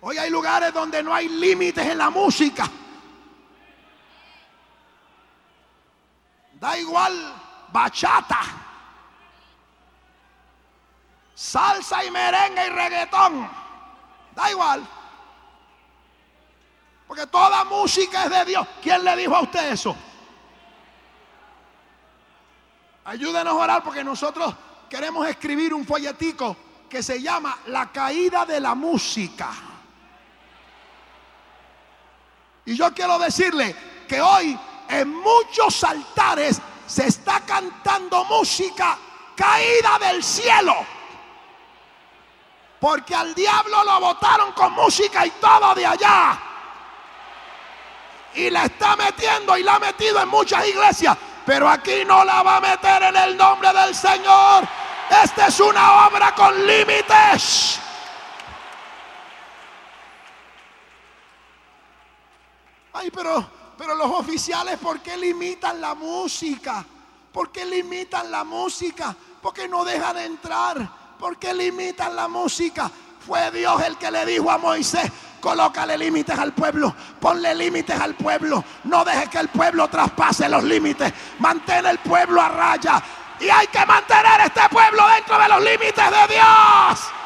[0.00, 2.66] Hoy hay lugares donde no hay límites en la música.
[6.60, 7.34] Da igual
[7.72, 8.40] bachata,
[11.34, 13.50] salsa y merengue y reggaetón.
[14.34, 14.86] Da igual.
[17.06, 18.66] Porque toda música es de Dios.
[18.82, 19.96] ¿Quién le dijo a usted eso?
[23.06, 24.54] Ayúdenos a orar porque nosotros
[24.90, 26.54] queremos escribir un folletico
[26.90, 29.50] que se llama La caída de la música.
[32.66, 33.74] Y yo quiero decirle
[34.06, 34.58] que hoy
[34.90, 38.98] en muchos altares se está cantando música
[39.36, 40.74] caída del cielo.
[42.80, 46.38] Porque al diablo lo botaron con música y todo de allá.
[48.34, 51.16] Y la está metiendo y la ha metido en muchas iglesias.
[51.46, 54.66] Pero aquí no la va a meter en el nombre del Señor.
[55.22, 57.78] Esta es una obra con límites.
[62.92, 66.84] Ay, pero, pero los oficiales, ¿por qué limitan la música?
[67.32, 69.16] ¿Por qué limitan la música?
[69.40, 71.16] Porque no dejan entrar.
[71.18, 72.90] ¿Por qué limitan la música?
[73.26, 78.14] Fue Dios el que le dijo a Moisés, colócale límites al pueblo, ponle límites al
[78.16, 83.02] pueblo, no deje que el pueblo traspase los límites, mantén el pueblo a raya.
[83.40, 87.19] Y hay que mantener este pueblo dentro de los límites de Dios.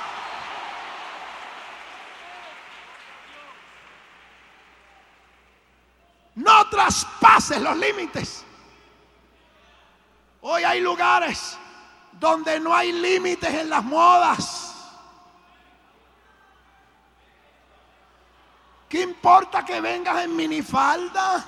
[6.34, 8.44] No traspases los límites.
[10.40, 11.56] Hoy hay lugares
[12.12, 14.74] donde no hay límites en las modas.
[18.88, 21.44] ¿Qué importa que vengas en minifalda?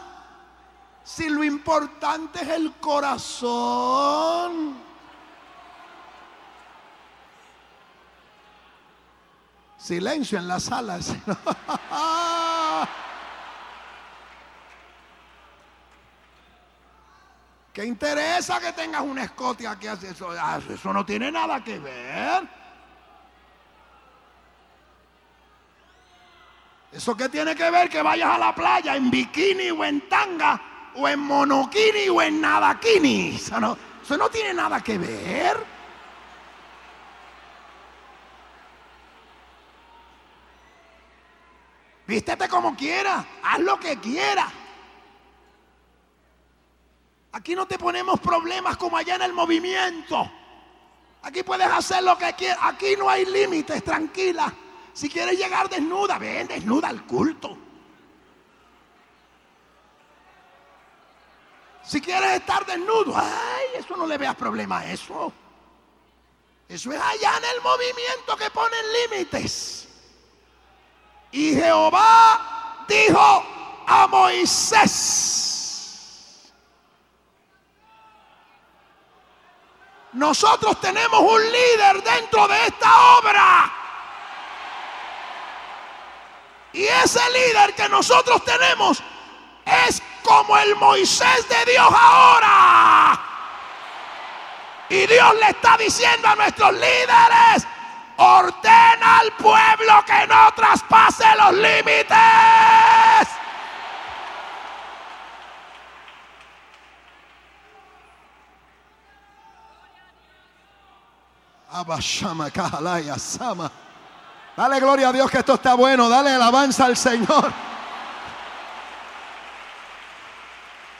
[1.05, 4.77] Si lo importante es el corazón.
[9.79, 11.15] Silencio en las salas.
[17.77, 19.87] ¿Qué interesa que tengas un escote aquí?
[19.87, 22.49] Eso, ah, eso no tiene nada que ver.
[26.91, 30.59] ¿Eso qué tiene que ver que vayas a la playa en bikini o en tanga
[30.95, 33.37] o en monokini o en nadakini?
[33.37, 35.63] Eso no, eso no tiene nada que ver.
[42.07, 44.51] Vístete como quieras, haz lo que quieras.
[47.37, 50.27] Aquí no te ponemos problemas como allá en el movimiento.
[51.21, 52.59] Aquí puedes hacer lo que quieras.
[52.63, 54.51] Aquí no hay límites, tranquila.
[54.95, 57.59] Si quieres llegar desnuda, ven desnuda al culto.
[61.83, 65.31] Si quieres estar desnudo, ay, eso no le veas problema a eso.
[66.67, 68.81] Eso es allá en el movimiento que ponen
[69.11, 69.89] límites.
[71.33, 73.45] Y Jehová dijo
[73.87, 75.56] a Moisés,
[80.17, 83.73] nosotros tenemos un líder dentro de esta obra.
[86.73, 89.03] Y ese líder que nosotros tenemos
[89.67, 93.21] es como el Moisés de Dios ahora.
[94.89, 97.67] Y Dios le está diciendo a nuestros líderes,
[98.17, 102.17] ordena al pueblo que no traspase los límites.
[114.57, 116.09] Dale gloria a Dios que esto está bueno.
[116.09, 117.53] Dale alabanza al Señor.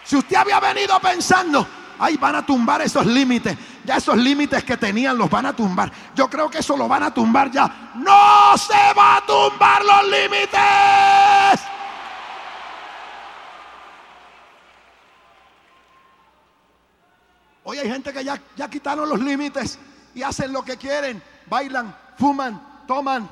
[0.05, 1.67] Si usted había venido pensando,
[1.99, 3.57] ay, van a tumbar esos límites.
[3.85, 5.91] Ya esos límites que tenían los van a tumbar.
[6.15, 7.93] Yo creo que eso lo van a tumbar ya.
[7.95, 11.61] No se va a tumbar los límites.
[17.65, 19.79] Hoy hay gente que ya, ya quitaron los límites
[20.17, 21.23] y hacen lo que quieren.
[21.47, 23.29] Bailan, fuman, toman.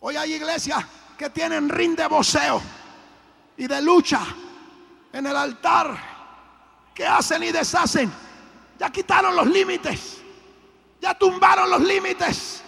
[0.00, 0.84] Hoy hay iglesias
[1.18, 2.62] que tienen ring de voceo
[3.56, 4.20] y de lucha
[5.12, 5.98] en el altar
[6.94, 8.10] que hacen y deshacen.
[8.78, 10.18] Ya quitaron los límites.
[11.00, 12.62] Ya tumbaron los límites.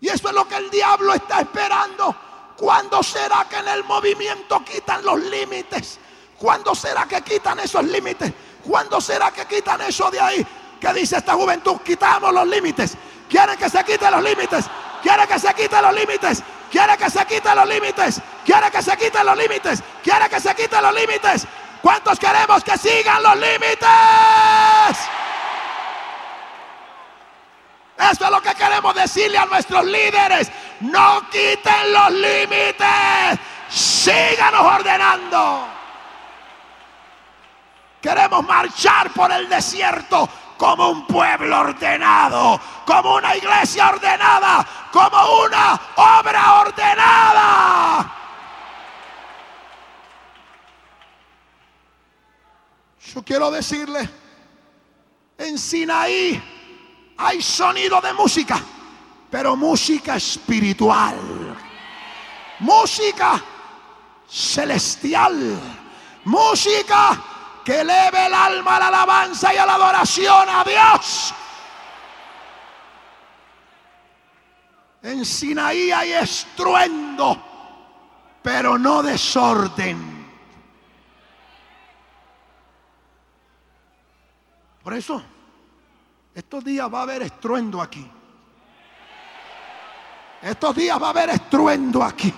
[0.00, 2.16] Y eso es lo que el diablo está esperando.
[2.56, 5.98] ¿Cuándo será que en el movimiento quitan los límites?
[6.38, 8.32] ¿Cuándo será que quitan esos límites?
[8.66, 10.46] ¿Cuándo será que quitan eso de ahí?
[10.92, 12.96] Dice esta juventud, quitamos los límites.
[13.28, 14.66] Quiere que se quiten los límites.
[15.02, 16.42] Quiere que se quiten los límites.
[16.70, 18.22] Quiere que se quiten los límites.
[18.44, 19.82] Quiere que se quiten los límites.
[20.02, 21.46] Quiere que se quiten los límites.
[21.82, 23.88] ¿Cuántos queremos que sigan los límites?
[27.98, 30.50] Esto es lo que queremos decirle a nuestros líderes.
[30.80, 33.38] No quiten los límites.
[33.68, 35.66] Síganos ordenando.
[38.00, 40.28] Queremos marchar por el desierto
[40.58, 48.14] como un pueblo ordenado, como una iglesia ordenada, como una obra ordenada.
[53.14, 54.10] Yo quiero decirle,
[55.38, 56.42] en Sinaí
[57.16, 58.60] hay sonido de música,
[59.30, 61.16] pero música espiritual,
[62.58, 63.42] música
[64.28, 65.58] celestial,
[66.24, 67.27] música
[67.68, 71.34] que eleve el alma a la alabanza y a la adoración a Dios.
[75.02, 77.36] En Sinaí hay estruendo,
[78.40, 80.26] pero no desorden.
[84.82, 85.22] Por eso,
[86.34, 88.10] estos días va a haber estruendo aquí.
[90.40, 92.32] Estos días va a haber estruendo aquí.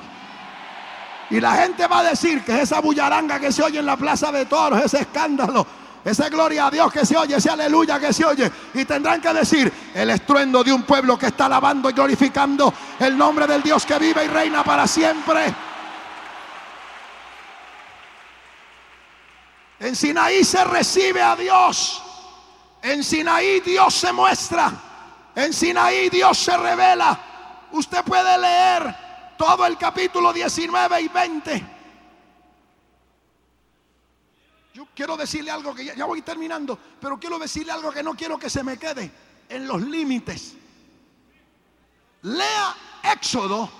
[1.30, 4.32] Y la gente va a decir que esa bullaranga que se oye en la plaza
[4.32, 5.64] de toros, ese escándalo,
[6.04, 8.50] esa gloria a Dios que se oye, ese aleluya que se oye.
[8.74, 13.16] Y tendrán que decir el estruendo de un pueblo que está alabando y glorificando el
[13.16, 15.54] nombre del Dios que vive y reina para siempre.
[19.78, 22.02] En Sinaí se recibe a Dios.
[22.82, 24.72] En Sinaí Dios se muestra.
[25.36, 27.18] En Sinaí Dios se revela.
[27.70, 29.09] Usted puede leer
[29.40, 31.66] todo el capítulo 19 y 20.
[34.74, 38.38] Yo quiero decirle algo que ya, voy terminando, pero quiero decirle algo que no quiero
[38.38, 39.10] que se me quede
[39.48, 40.56] en los límites.
[42.20, 42.76] Lea
[43.14, 43.70] Éxodo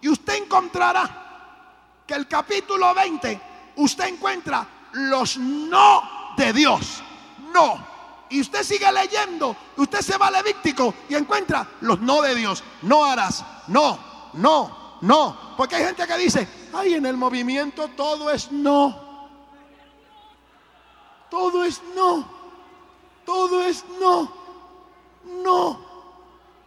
[0.00, 3.40] y usted encontrará que el capítulo 20
[3.76, 7.02] usted encuentra los no de Dios.
[7.52, 7.86] No.
[8.30, 12.64] Y usted sigue leyendo, usted se va a Levítico y encuentra los no de Dios.
[12.80, 13.98] No harás, no,
[14.32, 19.28] no, no, porque hay gente que dice, ay, en el movimiento todo es no.
[21.28, 22.24] Todo es no.
[23.24, 24.32] Todo es no.
[25.24, 25.80] No.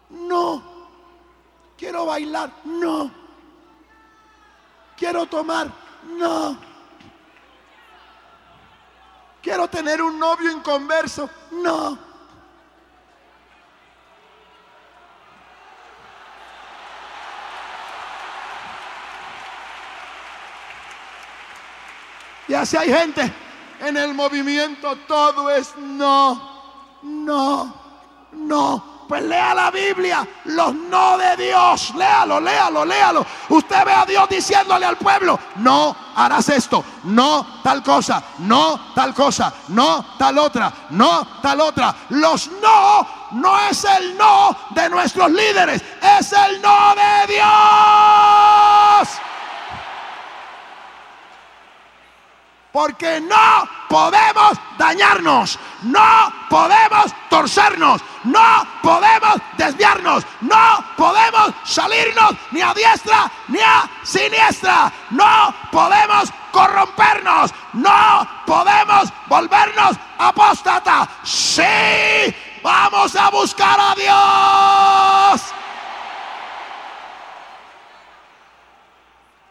[0.10, 0.64] No.
[1.78, 2.52] Quiero bailar.
[2.66, 3.10] No.
[4.98, 5.72] Quiero tomar.
[6.18, 6.58] No.
[9.42, 11.30] Quiero tener un novio inconverso.
[11.52, 12.05] No.
[22.48, 23.34] Y así hay gente
[23.80, 27.74] en el movimiento, todo es no, no,
[28.32, 28.96] no.
[29.08, 33.24] Pues lea la Biblia, los no de Dios, léalo, léalo, léalo.
[33.50, 39.14] Usted ve a Dios diciéndole al pueblo, no harás esto, no tal cosa, no tal
[39.14, 41.96] cosa, no tal otra, no tal otra.
[42.10, 45.82] Los no no es el no de nuestros líderes,
[46.20, 48.55] es el no de Dios.
[52.76, 55.58] Porque no podemos dañarnos.
[55.84, 64.92] no podemos torcernos, no podemos desviarnos, no podemos salirnos ni a diestra ni a siniestra,
[65.12, 71.08] no podemos corrompernos, no podemos volvernos apóstata.
[71.24, 75.42] Sí, vamos a buscar a Dios.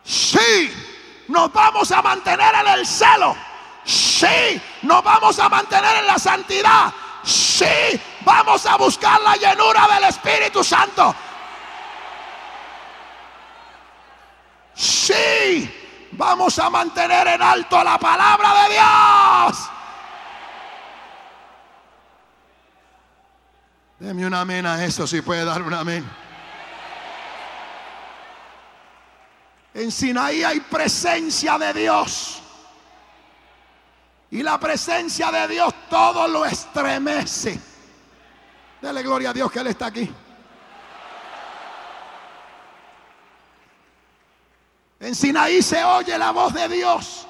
[0.03, 0.84] Sí
[1.29, 3.37] nos vamos a mantener en el celo.
[3.85, 6.93] Sí, nos vamos a mantener en la santidad.
[7.23, 11.15] Sí, vamos a buscar la llenura del Espíritu Santo.
[14.75, 19.71] Sí, vamos a mantener en alto la palabra de Dios.
[24.01, 26.24] Deme un amén a eso, si puede dar un amén.
[29.75, 32.41] En Sinaí hay presencia de Dios.
[34.31, 37.61] Y la presencia de Dios todo lo estremece.
[38.81, 40.09] Dele gloria a Dios que Él está aquí.
[45.01, 47.27] En Sinaí se oye la voz de Dios.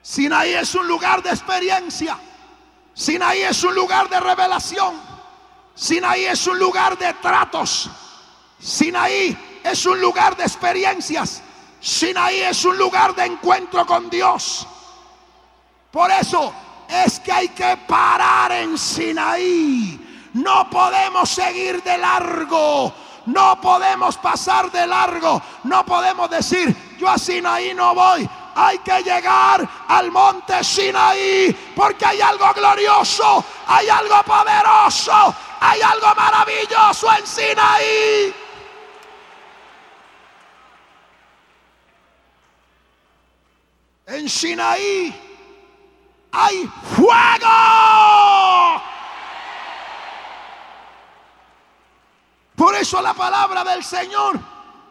[0.00, 2.18] Sinaí es un lugar de experiencia.
[2.94, 4.98] Sinaí es un lugar de revelación.
[5.74, 7.90] Sinaí es un lugar de tratos.
[8.58, 11.42] Sinaí es un lugar de experiencias.
[11.80, 14.66] Sinaí es un lugar de encuentro con Dios.
[15.90, 16.52] Por eso
[16.88, 20.28] es que hay que parar en Sinaí.
[20.34, 22.92] No podemos seguir de largo.
[23.26, 25.40] No podemos pasar de largo.
[25.64, 28.28] No podemos decir, yo a Sinaí no voy.
[28.54, 36.14] Hay que llegar al monte Sinaí porque hay algo glorioso, hay algo poderoso, hay algo
[36.14, 38.34] maravilloso en Sinaí.
[44.10, 45.14] En Sinaí
[46.32, 48.82] hay fuego.
[52.56, 54.40] Por eso la palabra del Señor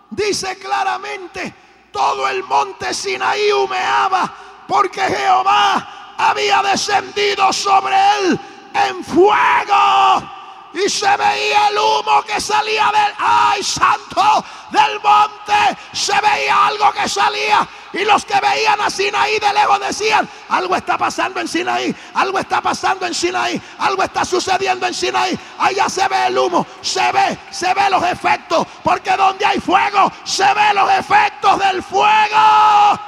[0.10, 1.54] dice claramente,
[1.92, 4.34] todo el monte Sinaí humeaba
[4.66, 8.40] porque Jehová había descendido sobre él
[8.74, 10.39] en fuego
[10.74, 15.78] y se veía el humo que salía del ay santo del monte.
[15.94, 17.68] Se veía algo que salía.
[17.94, 22.38] Y los que veían a Sinaí de lejos decían algo está pasando en Sinaí algo
[22.38, 27.12] está pasando en Sinaí algo está sucediendo en Sinaí allá se ve el humo se
[27.12, 33.00] ve se ve los efectos porque donde hay fuego se ve los efectos del fuego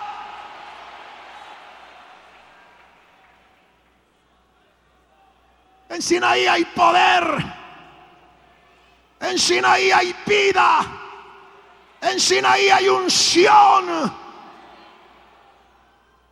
[5.91, 7.23] En Sinaí hay poder.
[9.19, 10.79] En Sinaí hay vida.
[11.99, 14.13] En Sinaí hay unción.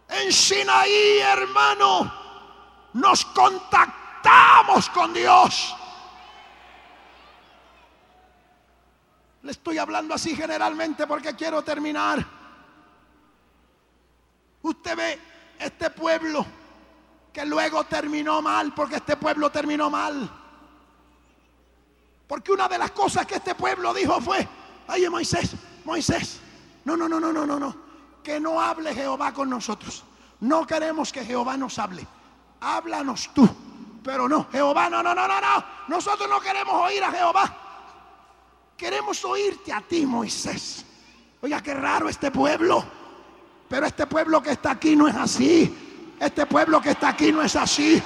[0.07, 2.09] En Sinaí, hermano,
[2.93, 5.75] nos contactamos con Dios.
[9.41, 12.25] Le estoy hablando así generalmente porque quiero terminar.
[14.61, 15.19] Usted ve
[15.59, 16.45] este pueblo
[17.39, 20.29] que luego terminó mal, porque este pueblo terminó mal.
[22.27, 24.45] Porque una de las cosas que este pueblo dijo fue,
[24.89, 26.41] ay Moisés, Moisés,
[26.83, 27.77] no, no, no, no, no, no, no,
[28.21, 30.03] que no hable Jehová con nosotros.
[30.41, 32.05] No queremos que Jehová nos hable.
[32.59, 33.47] Háblanos tú.
[34.03, 35.65] Pero no, Jehová, no, no, no, no, no.
[35.87, 37.57] Nosotros no queremos oír a Jehová.
[38.75, 40.85] Queremos oírte a ti, Moisés.
[41.39, 42.83] Oiga, qué raro este pueblo.
[43.69, 45.88] Pero este pueblo que está aquí no es así.
[46.19, 48.01] Este pueblo que está aquí no es así.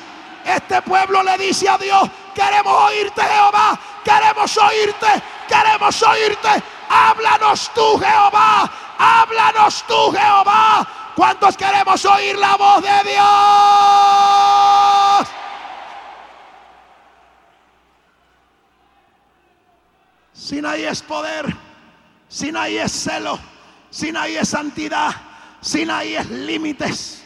[0.46, 5.08] Este pueblo le dice a Dios, queremos oírte Jehová, queremos oírte,
[5.48, 6.50] queremos oírte.
[6.90, 10.88] Háblanos tú Jehová, háblanos tú Jehová.
[11.16, 13.24] ¿Cuántos queremos oír la voz de Dios?
[20.34, 21.46] Sinaí es poder,
[22.28, 23.40] Sinaí es celo,
[23.90, 25.12] Sinaí es santidad,
[25.62, 27.23] Sinaí es límites.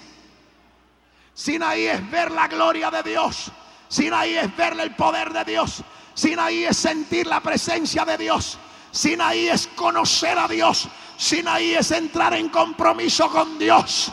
[1.38, 3.52] Sinaí es ver la gloria de Dios.
[3.88, 5.84] Sinaí es ver el poder de Dios.
[6.16, 8.58] Sinaí es sentir la presencia de Dios.
[8.90, 10.88] Sinaí es conocer a Dios.
[11.16, 14.12] Sinaí es entrar en compromiso con Dios.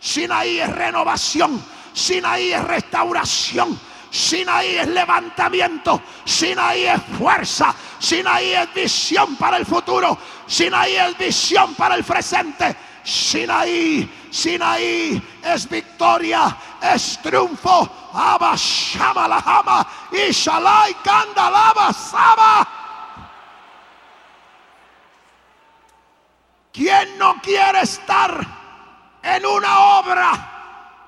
[0.00, 1.64] Sinaí es renovación.
[1.94, 3.80] Sinaí es restauración.
[4.10, 6.02] Sinaí es levantamiento.
[6.26, 7.74] Sinaí es fuerza.
[7.98, 10.18] Sinaí es visión para el futuro.
[10.46, 12.76] Sinaí es visión para el presente.
[13.04, 17.88] Sinaí Sinaí es victoria, es triunfo.
[18.12, 22.68] Abba Shama Lahama y Shalai Kandalaba Saba.
[26.72, 28.46] ¿Quién no quiere estar
[29.22, 30.50] en una obra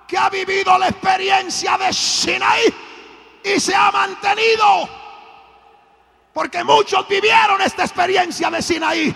[0.06, 2.74] que ha vivido la experiencia de Sinaí
[3.44, 4.88] y se ha mantenido.
[6.32, 9.14] Porque muchos vivieron esta experiencia de Sinaí.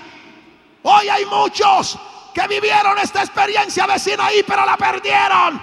[0.83, 1.99] Hoy hay muchos
[2.37, 5.63] que vivieron esta experiencia de Sinaí, pero la perdieron.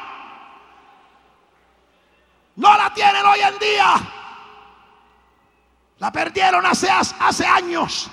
[2.55, 3.93] No la tienen hoy en día.
[5.99, 8.09] La perdieron hace, años.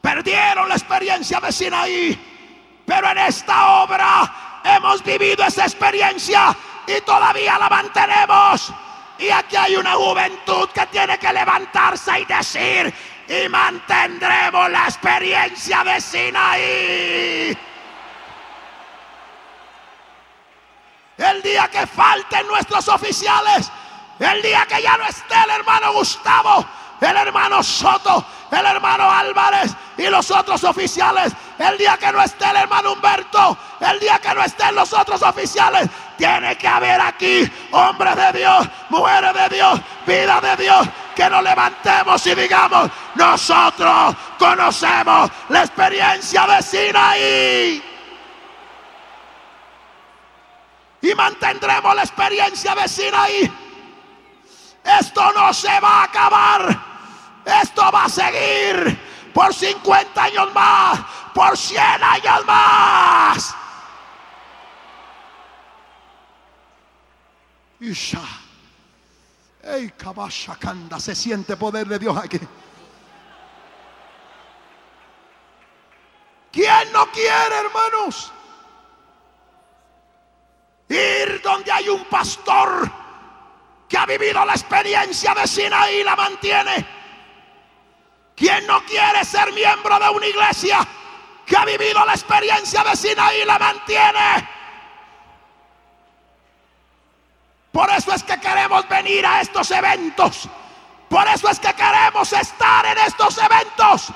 [0.00, 2.82] Perdieron la experiencia de Sinaí.
[2.86, 6.56] Pero en esta obra hemos vivido esa experiencia
[6.86, 8.72] y todavía la mantenemos.
[9.18, 12.94] Y aquí hay una juventud que tiene que levantarse y decir,
[13.28, 17.73] y mantendremos la experiencia de Sinaí.
[21.16, 23.70] El día que falten nuestros oficiales,
[24.18, 26.66] el día que ya no esté el hermano Gustavo,
[27.00, 31.32] el hermano Soto, el hermano Álvarez y los otros oficiales.
[31.58, 35.22] El día que no esté el hermano Humberto, el día que no estén los otros
[35.22, 41.30] oficiales, tiene que haber aquí hombres de Dios, mujeres de Dios, vida de Dios, que
[41.30, 47.93] nos levantemos y digamos, nosotros conocemos la experiencia de Sinaí.
[51.04, 53.52] Y mantendremos la experiencia de Sinaí.
[54.82, 56.84] Esto no se va a acabar.
[57.44, 61.00] Esto va a seguir por 50 años más,
[61.34, 63.54] por 100 años más.
[67.80, 68.22] Isha.
[69.62, 72.40] Ey, Kabashakanda, se siente poder de Dios aquí.
[76.50, 78.32] ¿Quién no quiere, hermanos?
[80.88, 82.90] Ir donde hay un pastor
[83.88, 86.86] que ha vivido la experiencia de Sinaí y la mantiene.
[88.36, 90.86] ¿Quién no quiere ser miembro de una iglesia
[91.46, 94.48] que ha vivido la experiencia de Sinaí y la mantiene?
[97.70, 100.48] Por eso es que queremos venir a estos eventos.
[101.08, 104.12] Por eso es que queremos estar en estos eventos.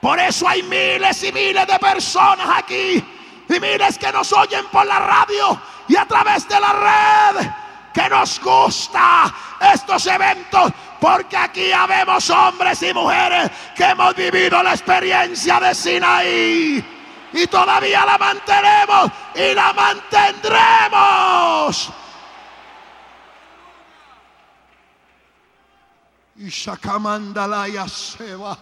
[0.00, 3.17] Por eso hay miles y miles de personas aquí.
[3.48, 7.50] Y miles que nos oyen por la radio y a través de la red.
[7.92, 9.34] Que nos gusta
[9.72, 10.72] estos eventos.
[11.00, 16.94] Porque aquí habemos hombres y mujeres que hemos vivido la experiencia de Sinaí.
[17.32, 21.90] Y todavía la mantenemos y la mantendremos.
[26.36, 28.56] Y Shakamandala Seba.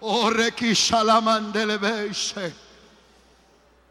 [0.00, 2.65] Ore Kishalamandele Beise.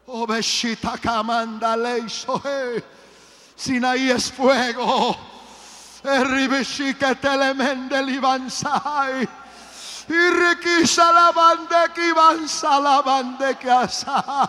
[0.08, 2.82] Obeshita Kamandale Sohe.
[3.56, 5.16] Sinaí es fuego.
[6.04, 9.26] Eribishike telemende libansai.
[10.08, 14.48] Irikisha la bande que ibansa la bande que asa.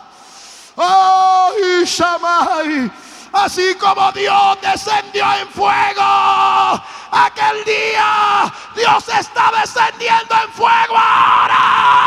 [0.76, 1.52] Oh,
[1.82, 2.90] Ishamai.
[3.32, 6.80] Así como Dios descendió en fuego
[7.10, 11.98] aquel día, Dios está descendiendo en fuego ahora.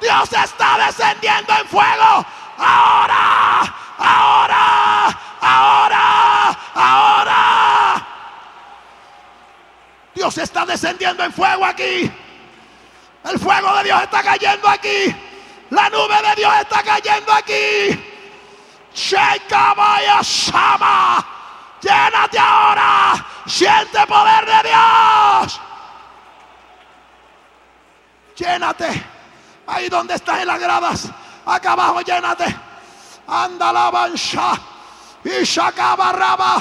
[0.00, 2.26] Dios está descendiendo en fuego
[2.58, 8.06] ahora, ahora, ahora, ahora.
[10.14, 12.10] Dios está descendiendo en fuego aquí.
[13.24, 15.14] El fuego de Dios está cayendo aquí.
[15.70, 18.06] La nube de Dios está cayendo aquí.
[18.94, 21.26] Shekabaya Shama.
[21.80, 23.26] Llénate ahora.
[23.46, 25.60] Siente poder de Dios.
[28.36, 29.09] Llénate.
[29.70, 31.08] Ahí donde estás en las gradas.
[31.46, 32.44] Acá abajo, llénate.
[33.28, 34.52] Anda la bancha.
[35.22, 36.56] Y Shakabaraba.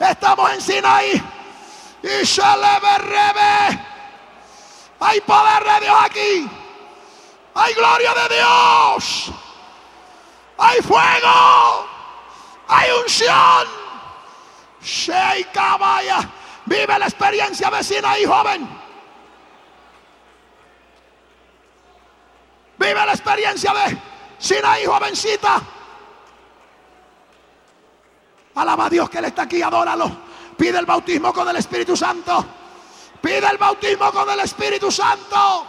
[0.00, 1.22] Estamos en Sinaí.
[2.02, 3.80] Y Shaleberrebe.
[4.98, 6.50] Hay poder de Dios aquí.
[7.54, 9.30] Hay gloria de Dios.
[10.58, 11.86] Hay fuego.
[12.66, 13.68] Hay unción.
[14.82, 16.28] Sheikh vaya.
[16.66, 18.81] Vive la experiencia vecina y joven.
[22.82, 23.96] Vive la experiencia de
[24.38, 25.62] Sinaí, jovencita.
[28.56, 30.10] Alaba a Dios que Él está aquí, adóralo.
[30.58, 32.44] Pide el bautismo con el Espíritu Santo.
[33.20, 35.64] Pide el bautismo con el Espíritu Santo.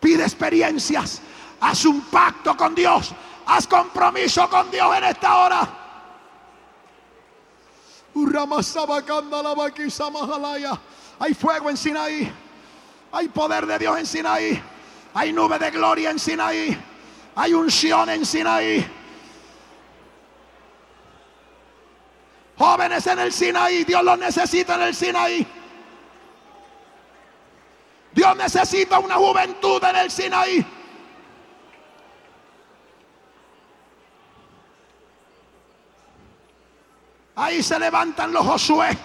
[0.00, 1.20] Pide experiencias.
[1.60, 3.12] Haz un pacto con Dios.
[3.44, 5.68] Haz compromiso con Dios en esta hora.
[11.20, 12.32] Hay fuego en Sinaí.
[13.12, 14.62] Hay poder de Dios en Sinaí.
[15.14, 16.78] Hay nube de gloria en Sinaí.
[17.34, 18.86] Hay unción en Sinaí.
[22.56, 23.84] Jóvenes en el Sinaí.
[23.84, 25.46] Dios los necesita en el Sinaí.
[28.12, 30.66] Dios necesita una juventud en el Sinaí.
[37.36, 38.98] Ahí se levantan los Josué.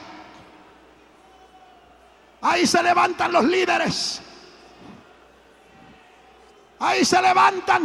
[2.43, 4.21] Ahí se levantan los líderes.
[6.79, 7.83] Ahí se levantan.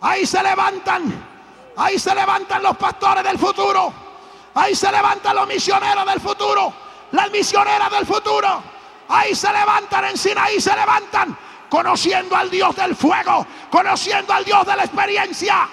[0.00, 1.28] Ahí se levantan.
[1.76, 3.92] Ahí se levantan los pastores del futuro.
[4.54, 6.72] Ahí se levantan los misioneros del futuro.
[7.12, 8.62] Las misioneras del futuro.
[9.08, 11.36] Ahí se levantan en Sinaí, se levantan
[11.68, 15.68] conociendo al Dios del fuego, conociendo al Dios de la experiencia.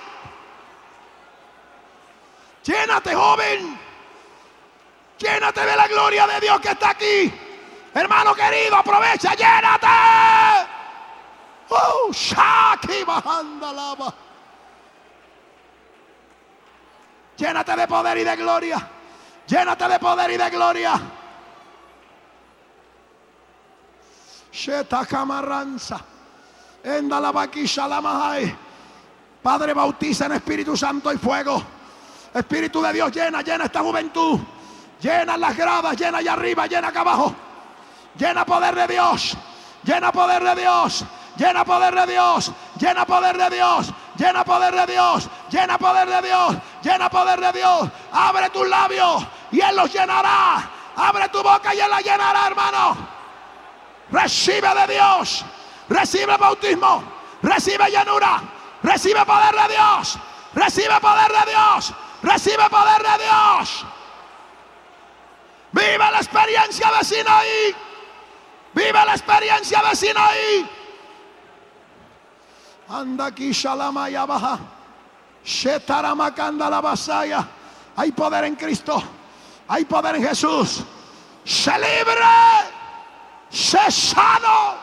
[2.63, 3.79] Llénate, joven.
[5.17, 7.33] Llénate de la gloria de Dios que está aquí.
[7.93, 9.87] Hermano querido, aprovecha, llénate.
[11.69, 13.05] Oh, Shaki.
[17.37, 18.89] Llénate de poder y de gloria.
[19.47, 21.01] Llénate de poder y de gloria.
[24.51, 25.99] Sheta Camaranza.
[29.41, 31.61] Padre, bautiza en Espíritu Santo y fuego.
[32.33, 34.39] Espíritu de Dios, llena, llena esta juventud.
[34.99, 37.35] Llena las gradas, llena allá arriba, llena acá abajo.
[38.15, 39.35] Llena poder de Dios.
[39.83, 41.03] Llena poder de Dios.
[41.35, 42.51] Llena poder de Dios.
[42.79, 43.93] Llena poder de Dios.
[44.15, 45.29] Llena poder de Dios.
[45.49, 46.55] Llena poder de Dios.
[46.83, 47.89] Llena poder de Dios.
[48.11, 50.69] Abre tus labios y Él los llenará.
[50.95, 52.97] Abre tu boca y Él la llenará, hermano.
[54.11, 55.43] Recibe de Dios.
[55.89, 57.03] Recibe bautismo.
[57.41, 58.41] Recibe llenura.
[58.83, 60.19] Recibe poder de Dios.
[60.53, 61.93] Recibe poder de Dios.
[62.21, 63.85] Recibe poder de Dios.
[65.71, 67.75] Vive la experiencia de Sinaí.
[68.73, 70.69] Vive la experiencia de Sinaí.
[72.89, 74.59] Anda aquí, Shalama y abaja.
[75.43, 77.47] Shetaramakanda la basaya.
[77.95, 79.01] Hay poder en Cristo.
[79.67, 80.83] Hay poder en Jesús.
[81.43, 82.25] Se libre.
[83.49, 84.75] Se sano.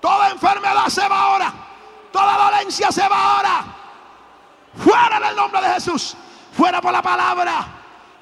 [0.00, 1.52] Toda enfermedad se va ahora.
[2.12, 3.64] Toda dolencia se va ahora.
[4.76, 6.16] Fuera en el nombre de Jesús.
[6.52, 7.66] Fuera por la palabra.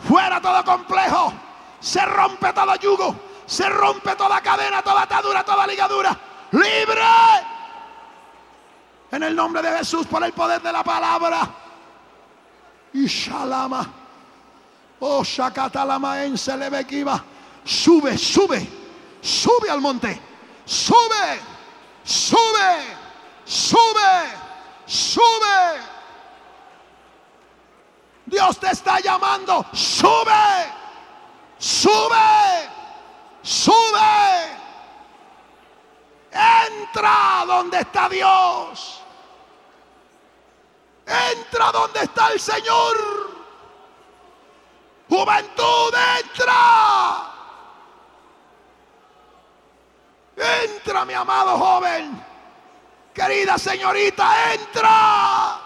[0.09, 1.33] Fuera todo complejo.
[1.81, 3.32] Se rompe todo yugo.
[3.47, 6.18] Se rompe toda cadena, toda atadura, toda ligadura.
[6.53, 7.03] Libre
[9.12, 11.49] en el nombre de Jesús, por el poder de la palabra.
[12.95, 13.86] Y Shalama.
[15.01, 17.22] Oh, Shakatalama en Selebekiva.
[17.62, 18.66] Sube, sube,
[19.20, 20.20] sube al monte.
[20.64, 21.40] Sube,
[22.03, 22.97] sube,
[23.45, 24.22] sube,
[24.86, 25.80] sube.
[28.24, 29.66] Dios te está llamando.
[29.74, 30.72] Sube,
[31.59, 32.70] sube,
[33.43, 34.62] sube.
[36.32, 39.03] Entra donde está Dios.
[41.07, 43.32] Entra donde está el Señor.
[45.09, 47.32] Juventud, entra.
[50.36, 52.24] Entra, mi amado joven.
[53.12, 55.61] Querida señorita, entra.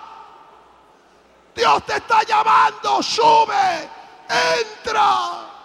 [1.55, 3.03] Dios te está llamando.
[3.03, 3.89] Sube.
[4.29, 5.56] Entra.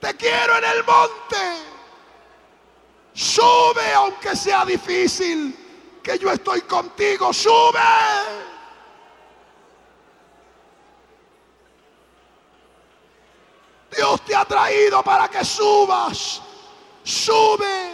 [0.00, 1.70] Te quiero en el monte.
[3.12, 7.80] Sube aunque sea difícil que yo estoy contigo, sube.
[13.94, 16.40] Dios te ha traído para que subas.
[17.02, 17.92] Sube,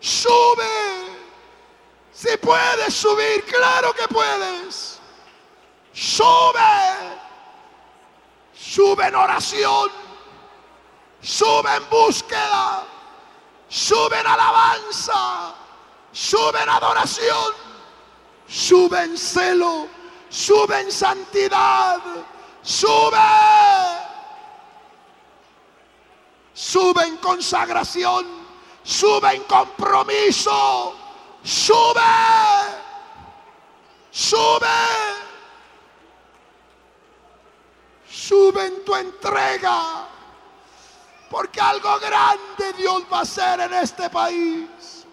[0.00, 0.64] sube.
[2.12, 4.98] Si puedes subir, claro que puedes.
[5.92, 7.20] Sube.
[8.52, 10.09] Sube en oración.
[11.22, 12.84] Sube en búsqueda.
[13.68, 15.54] Sube en alabanza.
[16.12, 17.52] Sube en adoración,
[18.48, 19.86] sube en celo,
[20.28, 22.00] sube en santidad,
[22.62, 23.16] sube,
[26.52, 28.26] sube en consagración,
[28.82, 30.96] sube en compromiso,
[31.44, 32.00] sube,
[34.10, 34.66] sube,
[38.10, 40.08] sube en tu entrega,
[41.30, 45.06] porque algo grande Dios va a hacer en este país.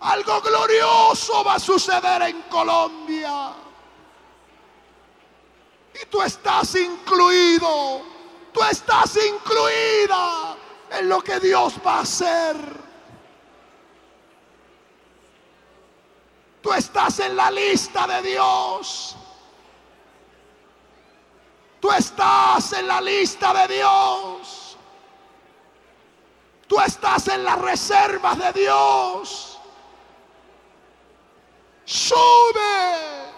[0.00, 3.52] Algo glorioso va a suceder en Colombia.
[5.94, 8.00] Y tú estás incluido.
[8.52, 10.56] Tú estás incluida
[10.90, 12.56] en lo que Dios va a hacer.
[16.62, 19.16] Tú estás en la lista de Dios.
[21.78, 24.67] Tú estás en la lista de Dios.
[26.68, 29.58] Tú estás en las reservas de Dios
[31.88, 33.32] sube,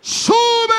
[0.00, 0.74] sube.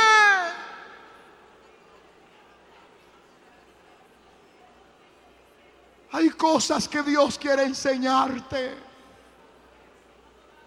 [6.14, 8.78] Hay cosas que Dios quiere enseñarte.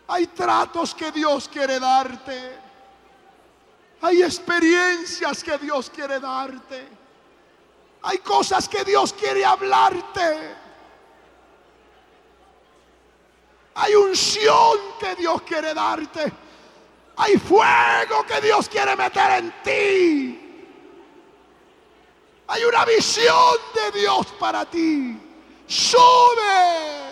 [0.09, 2.59] Hay tratos que Dios quiere darte.
[4.03, 7.00] Hay experiencias que Dios quiere darte.
[8.03, 10.57] Hay cosas que Dios quiere hablarte.
[13.75, 16.33] Hay unción que Dios quiere darte.
[17.17, 20.41] Hay fuego que Dios quiere meter en ti.
[22.49, 25.21] Hay una visión de Dios para ti.
[25.67, 27.11] Sube.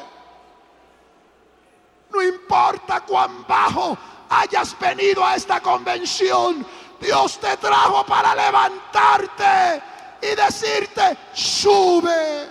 [2.10, 3.96] No importa cuán bajo
[4.30, 6.66] hayas venido a esta convención.
[6.98, 9.82] Dios te trajo para levantarte
[10.20, 12.48] y decirte, sube.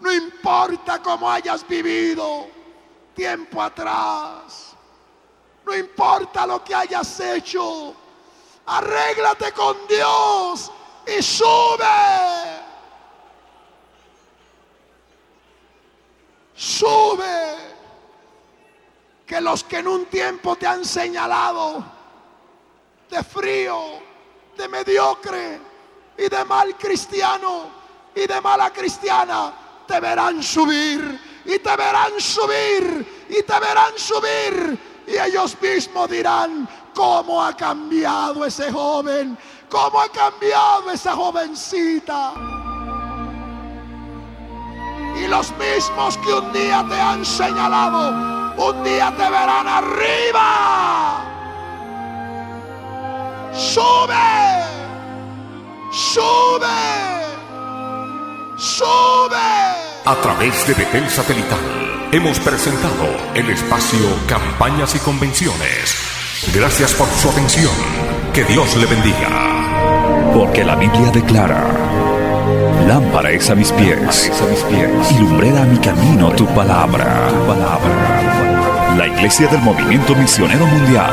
[0.00, 2.48] No importa cómo hayas vivido
[3.14, 4.74] tiempo atrás.
[5.64, 7.94] No importa lo que hayas hecho.
[8.66, 10.70] Arréglate con Dios
[11.06, 12.60] y sube.
[16.54, 17.56] Sube.
[19.26, 21.84] Que los que en un tiempo te han señalado
[23.08, 24.00] de frío,
[24.56, 25.71] de mediocre
[26.24, 27.70] y de mal cristiano
[28.14, 29.52] y de mala cristiana,
[29.86, 36.68] te verán subir y te verán subir y te verán subir y ellos mismos dirán
[36.94, 39.36] cómo ha cambiado ese joven,
[39.68, 42.34] cómo ha cambiado esa jovencita.
[45.16, 51.24] Y los mismos que un día te han señalado, un día te verán arriba.
[53.52, 54.62] Sube,
[55.92, 56.66] sube,
[58.56, 59.36] sube.
[60.04, 65.94] A través de Betel Satelital hemos presentado el espacio Campañas y Convenciones.
[66.54, 67.72] Gracias por su atención.
[68.32, 70.32] Que Dios le bendiga.
[70.34, 71.62] Porque la Biblia declara,
[72.88, 77.28] lámpara es a mis pies, a mis pies y lumbrera a mi camino tu palabra.
[77.28, 78.94] tu palabra.
[78.96, 81.12] La Iglesia del Movimiento Misionero Mundial